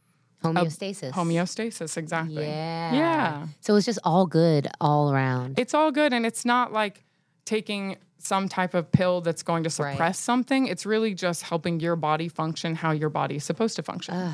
Homeostasis. 0.43 1.13
homeostasis. 1.13 1.97
Exactly. 1.97 2.45
Yeah. 2.45 2.93
Yeah. 2.95 3.47
So 3.61 3.77
it's 3.77 3.87
just 3.87 3.99
all 4.05 4.27
good 4.27 4.69
all 4.81 5.13
around. 5.13 5.59
It's 5.59 5.73
all 5.75 5.91
good. 5.93 6.13
And 6.13 6.27
it's 6.27 6.45
not 6.45 6.73
like 6.73 7.05
taking 7.45 7.97
some 8.19 8.49
type 8.49 8.75
of 8.75 8.91
pill 8.91 9.21
that's 9.21 9.43
going 9.43 9.65
to 9.65 9.71
suppress 9.71 9.99
Right. 10.01 10.17
something. 10.17 10.67
It's 10.67 10.87
really 10.87 11.15
just 11.15 11.43
helping 11.43 11.81
your 11.81 11.97
body 11.97 12.29
function 12.29 12.75
how 12.75 12.91
your 12.93 13.11
body 13.11 13.37
is 13.37 13.45
supposed 13.45 13.77
to 13.77 13.83
function. 13.83 14.33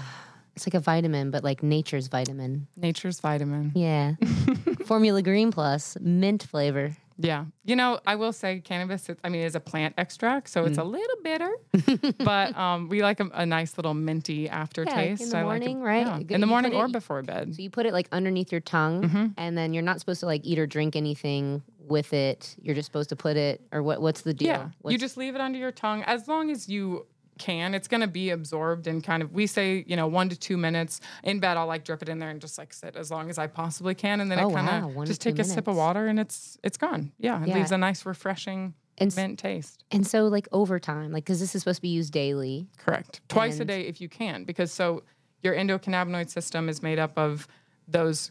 It's 0.56 0.66
like 0.66 0.74
a 0.74 0.80
vitamin, 0.80 1.30
but 1.30 1.42
like 1.44 1.62
nature's 1.62 2.08
vitamin. 2.08 2.66
Nature's 2.76 3.20
vitamin. 3.20 3.72
Yeah. 3.74 4.14
Formula 4.84 5.22
Green 5.22 5.50
Plus, 5.52 5.96
mint 6.00 6.42
flavor. 6.42 6.96
Yeah. 7.22 7.44
You 7.64 7.76
know, 7.76 8.00
I 8.06 8.16
will 8.16 8.32
say 8.32 8.60
cannabis, 8.60 9.08
it, 9.10 9.18
I 9.22 9.28
mean, 9.28 9.42
is 9.42 9.54
a 9.54 9.60
plant 9.60 9.94
extract, 9.98 10.48
so 10.48 10.64
it's 10.64 10.78
a 10.78 10.82
Mm. 10.82 10.90
little 10.92 11.16
bitter, 11.22 12.12
but 12.24 12.56
um, 12.56 12.88
we 12.88 13.02
like 13.02 13.20
a, 13.20 13.28
a 13.34 13.44
nice 13.46 13.76
little 13.76 13.94
minty 13.94 14.48
aftertaste. 14.48 15.22
in 15.22 15.28
the 15.28 15.38
I 15.38 15.42
like 15.42 15.62
it- 15.62 15.66
morning, 15.66 15.82
right? 15.82 16.06
yeah, 16.06 16.34
In 16.34 16.40
the 16.40 16.46
morning 16.46 16.72
it- 16.72 16.76
or 16.76 16.88
before 16.88 17.22
bed. 17.22 17.54
So 17.54 17.62
you 17.62 17.70
put 17.70 17.86
it 17.86 17.92
like 17.92 18.08
underneath 18.12 18.50
your 18.50 18.60
tongue, 18.62 19.02
Mm-hmm. 19.02 19.26
and 19.36 19.56
then 19.56 19.74
you're 19.74 19.82
not 19.82 20.00
supposed 20.00 20.20
to 20.20 20.26
like 20.26 20.40
eat 20.44 20.58
or 20.58 20.66
drink 20.66 20.96
anything 20.96 21.62
with 21.88 22.12
it. 22.12 22.56
You're 22.62 22.74
just 22.74 22.86
supposed 22.86 23.08
to 23.10 23.16
put 23.16 23.36
it, 23.36 23.60
or 23.72 23.82
what? 23.82 24.00
What's 24.00 24.22
the 24.22 24.32
deal? 24.34 24.48
Yeah. 24.48 24.68
You 24.86 24.96
just 24.98 25.16
leave 25.16 25.34
it 25.34 25.40
under 25.40 25.58
your 25.58 25.72
tongue 25.72 26.02
as 26.04 26.26
long 26.28 26.50
as 26.50 26.68
you 26.68 27.06
can. 27.40 27.74
It's 27.74 27.88
going 27.88 28.02
to 28.02 28.06
be 28.06 28.30
absorbed 28.30 28.86
and 28.86 29.02
kind 29.02 29.22
of, 29.22 29.32
we 29.32 29.48
say, 29.48 29.84
you 29.88 29.96
know, 29.96 30.06
one 30.06 30.28
to 30.28 30.36
two 30.38 30.56
minutes. 30.56 31.00
In 31.24 31.40
bed, 31.40 31.56
I'll 31.56 31.66
like 31.66 31.84
drip 31.84 32.02
it 32.02 32.08
in 32.08 32.20
there 32.20 32.30
and 32.30 32.40
just 32.40 32.56
like 32.58 32.72
sit 32.72 32.94
as 32.94 33.10
long 33.10 33.28
as 33.30 33.38
I 33.38 33.48
possibly 33.48 33.96
can. 33.96 34.20
And 34.20 34.30
then 34.30 34.38
Oh, 34.38 34.50
it 34.50 34.54
kind 34.54 34.84
of 34.84 34.94
to 34.94 35.04
just 35.06 35.20
take 35.20 35.38
a 35.40 35.44
sip 35.44 35.66
of 35.66 35.74
water 35.76 36.06
and 36.06 36.20
it's 36.20 36.56
it's 36.62 36.76
gone. 36.76 37.10
Yeah. 37.18 37.42
It 37.42 37.48
Yeah. 37.48 37.54
leaves 37.56 37.72
a 37.72 37.78
nice, 37.78 38.06
refreshing 38.06 38.74
And 38.98 39.14
mint 39.16 39.38
taste. 39.40 39.82
and 39.90 40.06
so 40.06 40.26
like 40.28 40.46
over 40.52 40.78
time, 40.78 41.10
like 41.10 41.24
because 41.24 41.40
this 41.40 41.54
is 41.56 41.62
supposed 41.62 41.78
to 41.78 41.82
be 41.82 41.88
used 41.88 42.12
daily. 42.12 42.68
Correct. 42.78 43.20
Twice 43.28 43.58
a 43.58 43.64
day 43.64 43.82
if 43.82 44.00
you 44.00 44.08
can, 44.08 44.44
because 44.44 44.70
so 44.70 45.02
your 45.42 45.54
endocannabinoid 45.54 46.28
system 46.28 46.68
is 46.68 46.82
made 46.82 46.98
up 47.00 47.18
of 47.18 47.48
those 47.88 48.30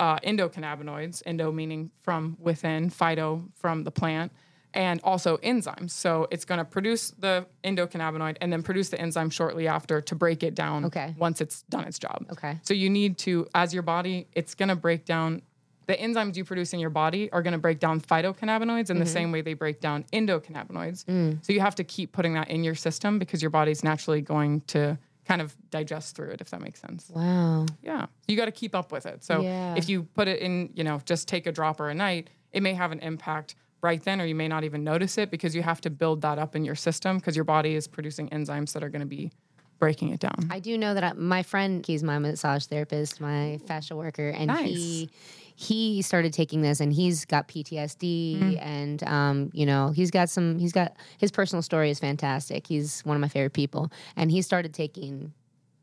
uh, 0.00 0.18
endocannabinoids, 0.20 1.22
endo 1.26 1.52
meaning 1.52 1.90
from 2.02 2.36
within, 2.40 2.90
phyto 2.90 3.48
from 3.54 3.84
the 3.84 3.90
plant, 3.92 4.32
and 4.74 5.00
also 5.04 5.36
enzymes. 5.38 5.90
So 5.90 6.26
it's 6.30 6.44
going 6.44 6.58
to 6.58 6.64
produce 6.64 7.10
the 7.18 7.46
endocannabinoid 7.64 8.38
and 8.40 8.52
then 8.52 8.62
produce 8.62 8.88
the 8.88 9.00
enzyme 9.00 9.30
shortly 9.30 9.68
after 9.68 10.00
to 10.00 10.14
break 10.14 10.42
it 10.42 10.54
down 10.54 10.84
Okay. 10.86 11.14
once 11.18 11.40
it's 11.40 11.62
done 11.62 11.84
its 11.84 11.98
job. 11.98 12.26
Okay. 12.32 12.58
So 12.62 12.72
you 12.74 12.88
need 12.88 13.18
to, 13.18 13.46
as 13.54 13.74
your 13.74 13.82
body, 13.82 14.28
it's 14.32 14.54
going 14.54 14.68
to 14.70 14.76
break 14.76 15.04
down. 15.04 15.42
The 15.86 15.94
enzymes 15.96 16.36
you 16.36 16.44
produce 16.44 16.72
in 16.72 16.78
your 16.80 16.90
body 16.90 17.30
are 17.32 17.42
going 17.42 17.52
to 17.52 17.58
break 17.58 17.80
down 17.80 18.00
phytocannabinoids 18.00 18.88
in 18.88 18.98
the 18.98 19.04
Mm-hmm. 19.04 19.12
same 19.12 19.32
way 19.32 19.42
they 19.42 19.54
break 19.54 19.80
down 19.80 20.04
endocannabinoids. 20.12 21.04
Mm. 21.04 21.44
So 21.44 21.52
you 21.52 21.60
have 21.60 21.74
to 21.74 21.84
keep 21.84 22.12
putting 22.12 22.34
that 22.34 22.48
in 22.48 22.64
your 22.64 22.74
system 22.76 23.18
because 23.18 23.42
your 23.42 23.50
body's 23.50 23.82
naturally 23.84 24.20
going 24.20 24.60
to 24.68 24.96
kind 25.26 25.40
of 25.42 25.54
digest 25.70 26.16
through 26.16 26.30
it, 26.30 26.40
if 26.40 26.50
that 26.50 26.60
makes 26.60 26.80
sense. 26.80 27.10
Wow. 27.14 27.66
Yeah. 27.82 28.06
You 28.26 28.36
got 28.36 28.46
to 28.46 28.52
keep 28.52 28.74
up 28.74 28.90
with 28.92 29.06
it. 29.06 29.22
So 29.22 29.40
Yeah. 29.42 29.74
if 29.76 29.88
you 29.88 30.04
put 30.04 30.28
it 30.28 30.40
in, 30.40 30.70
you 30.74 30.82
know, 30.84 31.00
just 31.04 31.28
take 31.28 31.46
a 31.46 31.52
dropper 31.52 31.88
a 31.90 31.94
night, 31.94 32.30
it 32.52 32.62
may 32.62 32.74
have 32.74 32.90
an 32.92 32.98
impact 33.00 33.54
right 33.82 34.02
then, 34.02 34.20
or 34.20 34.24
you 34.26 34.34
may 34.34 34.48
not 34.48 34.64
even 34.64 34.84
notice 34.84 35.18
it 35.18 35.30
because 35.30 35.54
you 35.54 35.62
have 35.62 35.80
to 35.82 35.90
build 35.90 36.22
that 36.22 36.38
up 36.38 36.54
in 36.56 36.64
your 36.64 36.74
system 36.76 37.18
because 37.18 37.34
your 37.36 37.44
body 37.44 37.74
is 37.74 37.86
producing 37.88 38.28
enzymes 38.30 38.72
that 38.72 38.82
are 38.84 38.88
going 38.88 39.00
to 39.00 39.06
be 39.06 39.30
breaking 39.78 40.10
it 40.10 40.20
down. 40.20 40.46
I 40.50 40.60
do 40.60 40.78
know 40.78 40.94
that 40.94 41.02
I, 41.02 41.12
my 41.14 41.42
friend, 41.42 41.84
he's 41.84 42.02
my 42.04 42.18
massage 42.18 42.66
therapist, 42.66 43.20
my 43.20 43.58
fascia 43.66 43.96
worker, 43.96 44.28
and 44.30 44.50
he 44.52 45.10
he 45.54 46.00
started 46.02 46.32
taking 46.32 46.62
this, 46.62 46.80
and 46.80 46.92
he's 46.92 47.24
got 47.24 47.46
PTSD, 47.48 48.38
Mm-hmm. 48.38 48.58
and 48.60 49.02
um, 49.04 49.50
you 49.52 49.66
know, 49.66 49.90
he's 49.90 50.10
got 50.10 50.30
some. 50.30 50.58
He's 50.58 50.72
got 50.72 50.94
his 51.18 51.30
personal 51.30 51.62
story 51.62 51.90
is 51.90 51.98
fantastic. 52.00 52.66
He's 52.66 53.00
one 53.02 53.16
of 53.16 53.20
my 53.20 53.28
favorite 53.28 53.52
people, 53.52 53.92
and 54.16 54.30
he 54.30 54.40
started 54.42 54.72
taking 54.72 55.32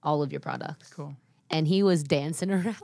all 0.01 0.23
of 0.23 0.31
your 0.31 0.39
products. 0.41 0.89
Cool. 0.89 1.15
And 1.51 1.67
he 1.67 1.81
was 1.81 2.03
dancing 2.03 2.51
around. 2.51 2.75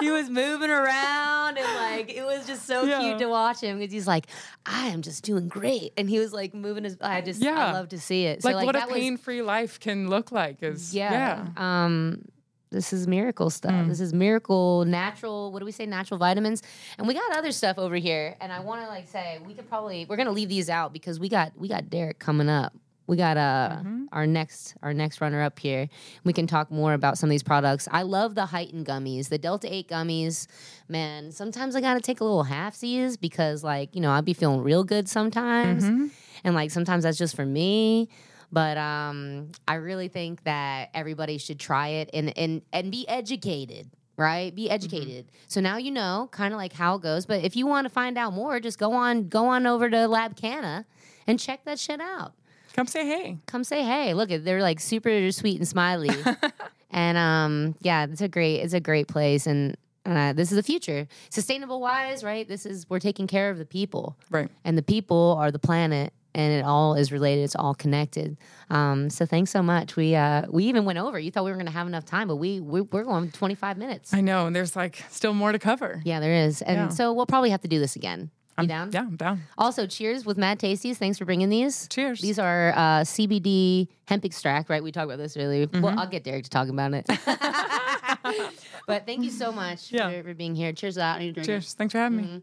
he 0.00 0.10
was 0.10 0.28
moving 0.30 0.70
around 0.70 1.56
and 1.58 1.66
like 1.76 2.10
it 2.10 2.22
was 2.24 2.46
just 2.46 2.66
so 2.66 2.84
Yeah. 2.84 3.00
cute 3.00 3.18
to 3.20 3.26
watch 3.26 3.60
him 3.62 3.78
because 3.78 3.92
he's 3.92 4.06
like, 4.06 4.26
I 4.66 4.88
am 4.88 5.00
just 5.02 5.24
doing 5.24 5.48
great. 5.48 5.92
And 5.96 6.08
he 6.08 6.18
was 6.18 6.32
like 6.32 6.52
moving 6.54 6.84
his 6.84 6.96
I 7.00 7.20
just 7.22 7.42
I 7.42 7.46
Yeah. 7.46 7.72
love 7.72 7.88
to 7.90 7.98
see 7.98 8.24
it. 8.26 8.44
Like, 8.44 8.52
so 8.52 8.56
like 8.58 8.66
what 8.66 8.76
a 8.76 8.86
pain-free 8.86 9.42
life 9.42 9.80
can 9.80 10.08
look 10.08 10.30
like 10.32 10.62
is 10.62 10.94
yeah. 10.94 11.46
Um, 11.56 12.22
this 12.70 12.92
is 12.92 13.06
miracle 13.06 13.48
stuff. 13.48 13.72
Mm. 13.72 13.88
This 13.88 14.00
is 14.00 14.12
miracle, 14.12 14.84
natural. 14.84 15.50
What 15.52 15.60
do 15.60 15.64
we 15.64 15.72
say? 15.72 15.86
Natural 15.86 16.18
vitamins. 16.18 16.62
And 16.98 17.08
we 17.08 17.14
got 17.14 17.34
other 17.38 17.50
stuff 17.50 17.78
over 17.78 17.96
here. 17.96 18.36
And 18.42 18.52
I 18.52 18.60
want 18.60 18.82
to 18.82 18.88
like 18.88 19.08
say 19.08 19.38
we 19.46 19.54
could 19.54 19.66
probably 19.70 20.04
we're 20.06 20.18
gonna 20.18 20.32
leave 20.32 20.50
these 20.50 20.68
out 20.68 20.92
because 20.92 21.18
we 21.18 21.30
got 21.30 21.52
we 21.56 21.68
got 21.68 21.88
Derek 21.88 22.18
coming 22.18 22.50
up. 22.50 22.74
We 23.08 23.16
got 23.16 23.36
uh 23.36 23.78
Mm-hmm. 23.78 24.04
our 24.12 24.26
next 24.26 24.76
our 24.82 24.94
next 24.94 25.20
runner 25.20 25.42
up 25.42 25.58
here. 25.58 25.88
We 26.24 26.32
can 26.32 26.46
talk 26.46 26.70
more 26.70 26.92
about 26.92 27.18
some 27.18 27.28
of 27.28 27.32
these 27.32 27.42
products. 27.42 27.88
I 27.90 28.02
love 28.02 28.34
the 28.36 28.46
heightened 28.46 28.86
gummies, 28.86 29.28
the 29.30 29.38
Delta 29.38 29.66
Eight 29.72 29.88
gummies. 29.88 30.46
Man, 30.88 31.32
sometimes 31.32 31.74
I 31.74 31.80
gotta 31.80 32.00
take 32.00 32.20
a 32.20 32.24
little 32.24 32.44
halfsies 32.44 33.18
because 33.20 33.64
like 33.64 33.94
you 33.96 34.00
know 34.00 34.10
I'd 34.12 34.24
be 34.24 34.34
feeling 34.34 34.60
real 34.62 34.84
good 34.84 35.08
sometimes, 35.08 35.82
Mm-hmm. 35.84 36.06
and 36.44 36.54
like 36.54 36.70
sometimes 36.70 37.02
that's 37.04 37.18
just 37.18 37.34
for 37.34 37.44
me. 37.46 38.08
But 38.52 38.78
um, 38.78 39.50
I 39.66 39.74
really 39.74 40.08
think 40.08 40.44
that 40.44 40.88
everybody 40.94 41.36
should 41.38 41.58
try 41.60 41.88
it 41.88 42.10
and 42.14 42.36
and 42.38 42.62
and 42.72 42.90
be 42.92 43.06
educated, 43.08 43.90
right? 44.16 44.54
Be 44.54 44.70
educated. 44.70 45.26
So 45.48 45.60
now 45.60 45.76
you 45.76 45.90
know 45.90 46.28
kind 46.32 46.54
of 46.54 46.58
like 46.58 46.72
how 46.72 46.94
it 46.96 47.02
goes. 47.02 47.26
But 47.26 47.42
if 47.44 47.56
you 47.56 47.66
want 47.66 47.84
to 47.86 47.90
find 47.90 48.16
out 48.16 48.32
more, 48.32 48.58
just 48.60 48.78
go 48.78 48.92
on 48.92 49.28
go 49.28 49.46
on 49.48 49.66
over 49.66 49.88
to 49.90 50.06
Lab 50.08 50.36
Canna 50.36 50.86
and 51.26 51.38
check 51.38 51.64
that 51.66 51.78
shit 51.78 52.00
out. 52.00 52.32
Come 52.78 52.86
say 52.86 53.04
hey. 53.04 53.38
Come 53.46 53.64
say 53.64 53.82
hey. 53.82 54.14
Look, 54.14 54.28
they're 54.30 54.62
like 54.62 54.78
super 54.78 55.32
sweet 55.32 55.58
and 55.58 55.66
smiley. 55.66 56.10
and 56.92 57.18
um, 57.18 57.74
yeah, 57.80 58.04
it's 58.08 58.20
a 58.20 58.28
great 58.28 58.60
it's 58.60 58.72
a 58.74 58.80
great 58.80 59.08
place 59.08 59.46
and. 59.48 59.76
Uh, 60.06 60.32
this 60.32 60.50
is 60.50 60.56
the 60.56 60.62
future, 60.62 61.06
sustainable 61.28 61.80
wise, 61.82 62.24
right? 62.24 62.48
This 62.48 62.64
is 62.64 62.88
we're 62.88 62.98
taking 62.98 63.26
care 63.26 63.50
of 63.50 63.58
the 63.58 63.66
people, 63.66 64.16
Right. 64.30 64.48
and 64.64 64.78
the 64.78 64.82
people 64.82 65.36
are 65.38 65.50
the 65.50 65.58
planet 65.58 66.14
and 66.34 66.50
it 66.54 66.64
all 66.64 66.94
is 66.94 67.10
related 67.12 67.42
it's 67.42 67.56
all 67.56 67.74
connected 67.74 68.36
um, 68.70 69.10
so 69.10 69.26
thanks 69.26 69.50
so 69.50 69.62
much 69.62 69.96
we 69.96 70.14
uh, 70.14 70.42
we 70.50 70.64
even 70.64 70.84
went 70.86 70.98
over 70.98 71.18
you 71.18 71.30
thought 71.30 71.44
we 71.44 71.50
were 71.50 71.56
going 71.56 71.66
to 71.66 71.72
have 71.72 71.86
enough 71.86 72.04
time 72.06 72.28
but 72.28 72.36
we, 72.36 72.60
we 72.60 72.80
we're 72.82 73.02
going 73.04 73.30
25 73.30 73.76
minutes 73.76 74.14
I 74.14 74.20
know. 74.20 74.46
And 74.46 74.54
there's 74.56 74.76
like 74.76 75.04
still 75.10 75.32
more 75.34 75.52
to 75.52 75.58
cover. 75.58 76.00
yeah 76.04 76.20
there 76.20 76.34
is 76.46 76.62
and 76.62 76.76
Yeah. 76.76 76.88
so 76.88 77.12
we'll 77.12 77.26
probably 77.26 77.50
have 77.50 77.62
to 77.62 77.68
do 77.68 77.78
this 77.78 77.96
again 77.96 78.30
you 78.62 78.68
down 78.68 78.90
Yeah, 78.92 79.00
I'm 79.00 79.16
down. 79.16 79.42
also 79.56 79.86
cheers 79.86 80.24
with 80.26 80.36
mad 80.38 80.58
tasties 80.58 80.96
thanks 80.96 81.18
for 81.18 81.24
bringing 81.24 81.48
these 81.48 81.86
Cheers. 81.88 82.20
these 82.20 82.38
are 82.38 82.72
uh, 82.76 83.00
cbd 83.02 83.88
hemp 84.06 84.24
extract 84.24 84.68
right 84.70 84.82
we 84.82 84.92
talked 84.92 85.06
about 85.06 85.18
this 85.18 85.36
earlier 85.36 85.66
Mm-hmm. 85.66 85.80
well 85.82 85.98
i'll 85.98 86.06
get 86.08 86.24
derek 86.24 86.44
to 86.44 86.50
talk 86.50 86.68
about 86.68 86.92
it 86.94 87.06
but 88.86 89.06
thank 89.06 89.22
you 89.24 89.30
so 89.30 89.52
much 89.52 89.92
Yeah. 89.92 90.10
for, 90.10 90.22
for 90.28 90.34
being 90.34 90.54
here 90.54 90.72
cheers 90.72 90.98
out 90.98 91.20
Cheers. 91.20 91.74
Thanks 91.74 91.92
for 91.92 91.98
having 91.98 92.18
me. 92.18 92.42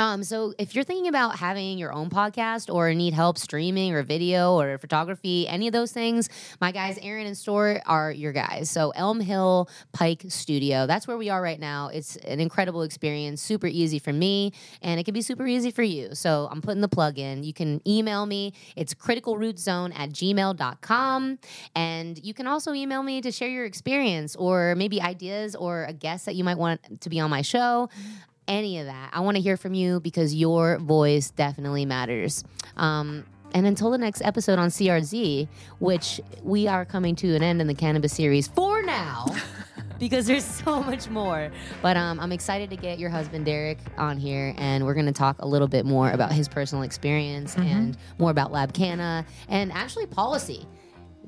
Um, 0.00 0.24
so 0.24 0.54
if 0.58 0.74
you're 0.74 0.82
thinking 0.82 1.08
about 1.08 1.36
having 1.36 1.76
your 1.76 1.92
own 1.92 2.08
podcast 2.08 2.72
or 2.72 2.94
need 2.94 3.12
help 3.12 3.36
streaming 3.36 3.92
or 3.92 4.02
video 4.02 4.58
or 4.58 4.78
photography, 4.78 5.46
any 5.46 5.66
of 5.66 5.74
those 5.74 5.92
things, 5.92 6.30
my 6.58 6.72
guys 6.72 6.98
Erin 7.02 7.26
and 7.26 7.36
Stuart 7.36 7.82
are 7.84 8.10
your 8.10 8.32
guys. 8.32 8.70
So 8.70 8.94
Elm 8.96 9.20
Hill 9.20 9.68
Pike 9.92 10.24
Studio, 10.28 10.86
that's 10.86 11.06
where 11.06 11.18
we 11.18 11.28
are 11.28 11.42
right 11.42 11.60
now. 11.60 11.88
It's 11.88 12.16
an 12.16 12.40
incredible 12.40 12.80
experience, 12.80 13.42
super 13.42 13.66
easy 13.66 13.98
for 13.98 14.10
me, 14.10 14.54
and 14.80 14.98
it 14.98 15.04
can 15.04 15.12
be 15.12 15.20
super 15.20 15.46
easy 15.46 15.70
for 15.70 15.82
you. 15.82 16.14
So 16.14 16.48
I'm 16.50 16.62
putting 16.62 16.80
the 16.80 16.88
plug 16.88 17.18
in. 17.18 17.42
You 17.42 17.52
can 17.52 17.86
email 17.86 18.24
me. 18.24 18.54
It's 18.76 18.94
criticalrootzone 18.94 19.92
at 19.94 20.12
gmail.com. 20.12 21.38
And 21.74 22.24
you 22.24 22.32
can 22.32 22.46
also 22.46 22.72
email 22.72 23.02
me 23.02 23.20
to 23.20 23.30
share 23.30 23.50
your 23.50 23.66
experience 23.66 24.34
or 24.34 24.74
maybe 24.76 25.02
ideas 25.02 25.54
or 25.54 25.84
a 25.84 25.92
guest 25.92 26.24
that 26.24 26.36
you 26.36 26.44
might 26.44 26.56
want 26.56 27.02
to 27.02 27.10
be 27.10 27.20
on 27.20 27.28
my 27.28 27.42
show 27.42 27.90
any 28.50 28.78
of 28.80 28.86
that. 28.86 29.10
I 29.14 29.20
want 29.20 29.36
to 29.36 29.40
hear 29.42 29.56
from 29.56 29.72
you 29.74 30.00
because 30.00 30.34
your 30.34 30.76
voice 30.78 31.30
definitely 31.30 31.86
matters. 31.86 32.44
Um, 32.76 33.24
and 33.52 33.66
until 33.66 33.90
the 33.90 33.98
next 33.98 34.22
episode 34.22 34.58
on 34.58 34.68
CRZ, 34.68 35.48
which 35.78 36.20
we 36.42 36.68
are 36.68 36.84
coming 36.84 37.16
to 37.16 37.34
an 37.34 37.42
end 37.42 37.60
in 37.60 37.66
the 37.66 37.74
cannabis 37.74 38.12
series 38.12 38.46
for 38.48 38.82
now. 38.82 39.26
because 39.98 40.26
there's 40.26 40.44
so 40.44 40.82
much 40.82 41.08
more. 41.10 41.50
But 41.82 41.96
um, 41.96 42.20
I'm 42.20 42.32
excited 42.32 42.70
to 42.70 42.76
get 42.76 42.98
your 42.98 43.10
husband 43.10 43.44
Derek 43.46 43.78
on 43.98 44.18
here, 44.18 44.54
and 44.56 44.84
we're 44.86 44.94
going 44.94 45.06
to 45.06 45.12
talk 45.12 45.36
a 45.40 45.46
little 45.46 45.68
bit 45.68 45.84
more 45.84 46.10
about 46.10 46.32
his 46.32 46.48
personal 46.48 46.82
experience 46.84 47.54
Mm-hmm. 47.54 47.68
and 47.68 47.96
more 48.18 48.30
about 48.30 48.52
Lab 48.52 48.72
Canna 48.72 49.24
and 49.48 49.72
actually 49.72 50.06
policy. 50.06 50.66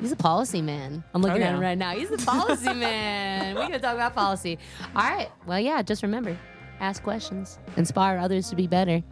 He's 0.01 0.13
a 0.13 0.17
policy 0.17 0.63
man. 0.63 1.05
I'm 1.15 1.21
looking 1.23 1.43
Oh, 1.43 1.47
at 1.47 1.55
him 1.55 1.61
right 1.61 1.77
now. 1.77 1.91
He's 1.95 2.11
a 2.11 2.19
policy 2.19 2.73
man. 2.75 3.55
We're 3.55 3.63
going 3.63 3.73
to 3.73 3.79
talk 3.79 3.95
about 3.95 4.15
policy. 4.15 4.59
All 4.97 5.03
right. 5.03 5.29
Well, 5.47 5.61
yeah, 5.61 5.83
just 5.83 6.03
remember 6.03 6.39
ask 6.83 7.03
questions, 7.03 7.59
inspire 7.77 8.19
others 8.19 8.51
to 8.51 8.57
be 8.57 8.67
better, 8.67 9.03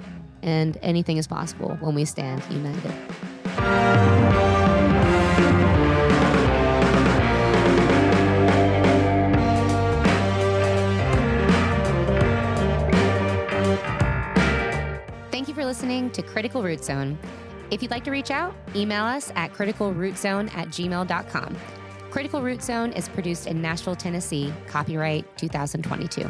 and 0.43 0.77
anything 0.83 1.17
is 1.17 1.27
possible 1.27 1.77
when 1.81 1.95
we 1.95 2.05
stand 2.05 2.43
united. 2.51 2.93
Thank 15.31 15.49
you 15.49 15.55
for 15.55 15.65
listening 15.65 16.11
to 16.11 16.23
Critical 16.23 16.63
Root 16.63 16.85
Zone. 16.85 17.19
If 17.71 17.83
you'd 17.83 17.93
like 17.93 18.05
to 18.05 18.11
reach 18.11 18.33
out, 18.33 18.55
email 18.75 19.05
us 19.05 19.33
at 19.37 19.53
criticalrootzone 19.53 20.53
at 20.57 20.69
gmail.com. 20.69 21.57
Critical 22.11 22.43
Root 22.43 22.61
Zone 22.63 22.93
is 22.95 23.09
produced 23.09 23.47
in 23.47 23.63
Nashville, 23.63 23.95
Tennessee, 23.95 24.53
copyright 24.67 25.25
2022. 25.39 26.29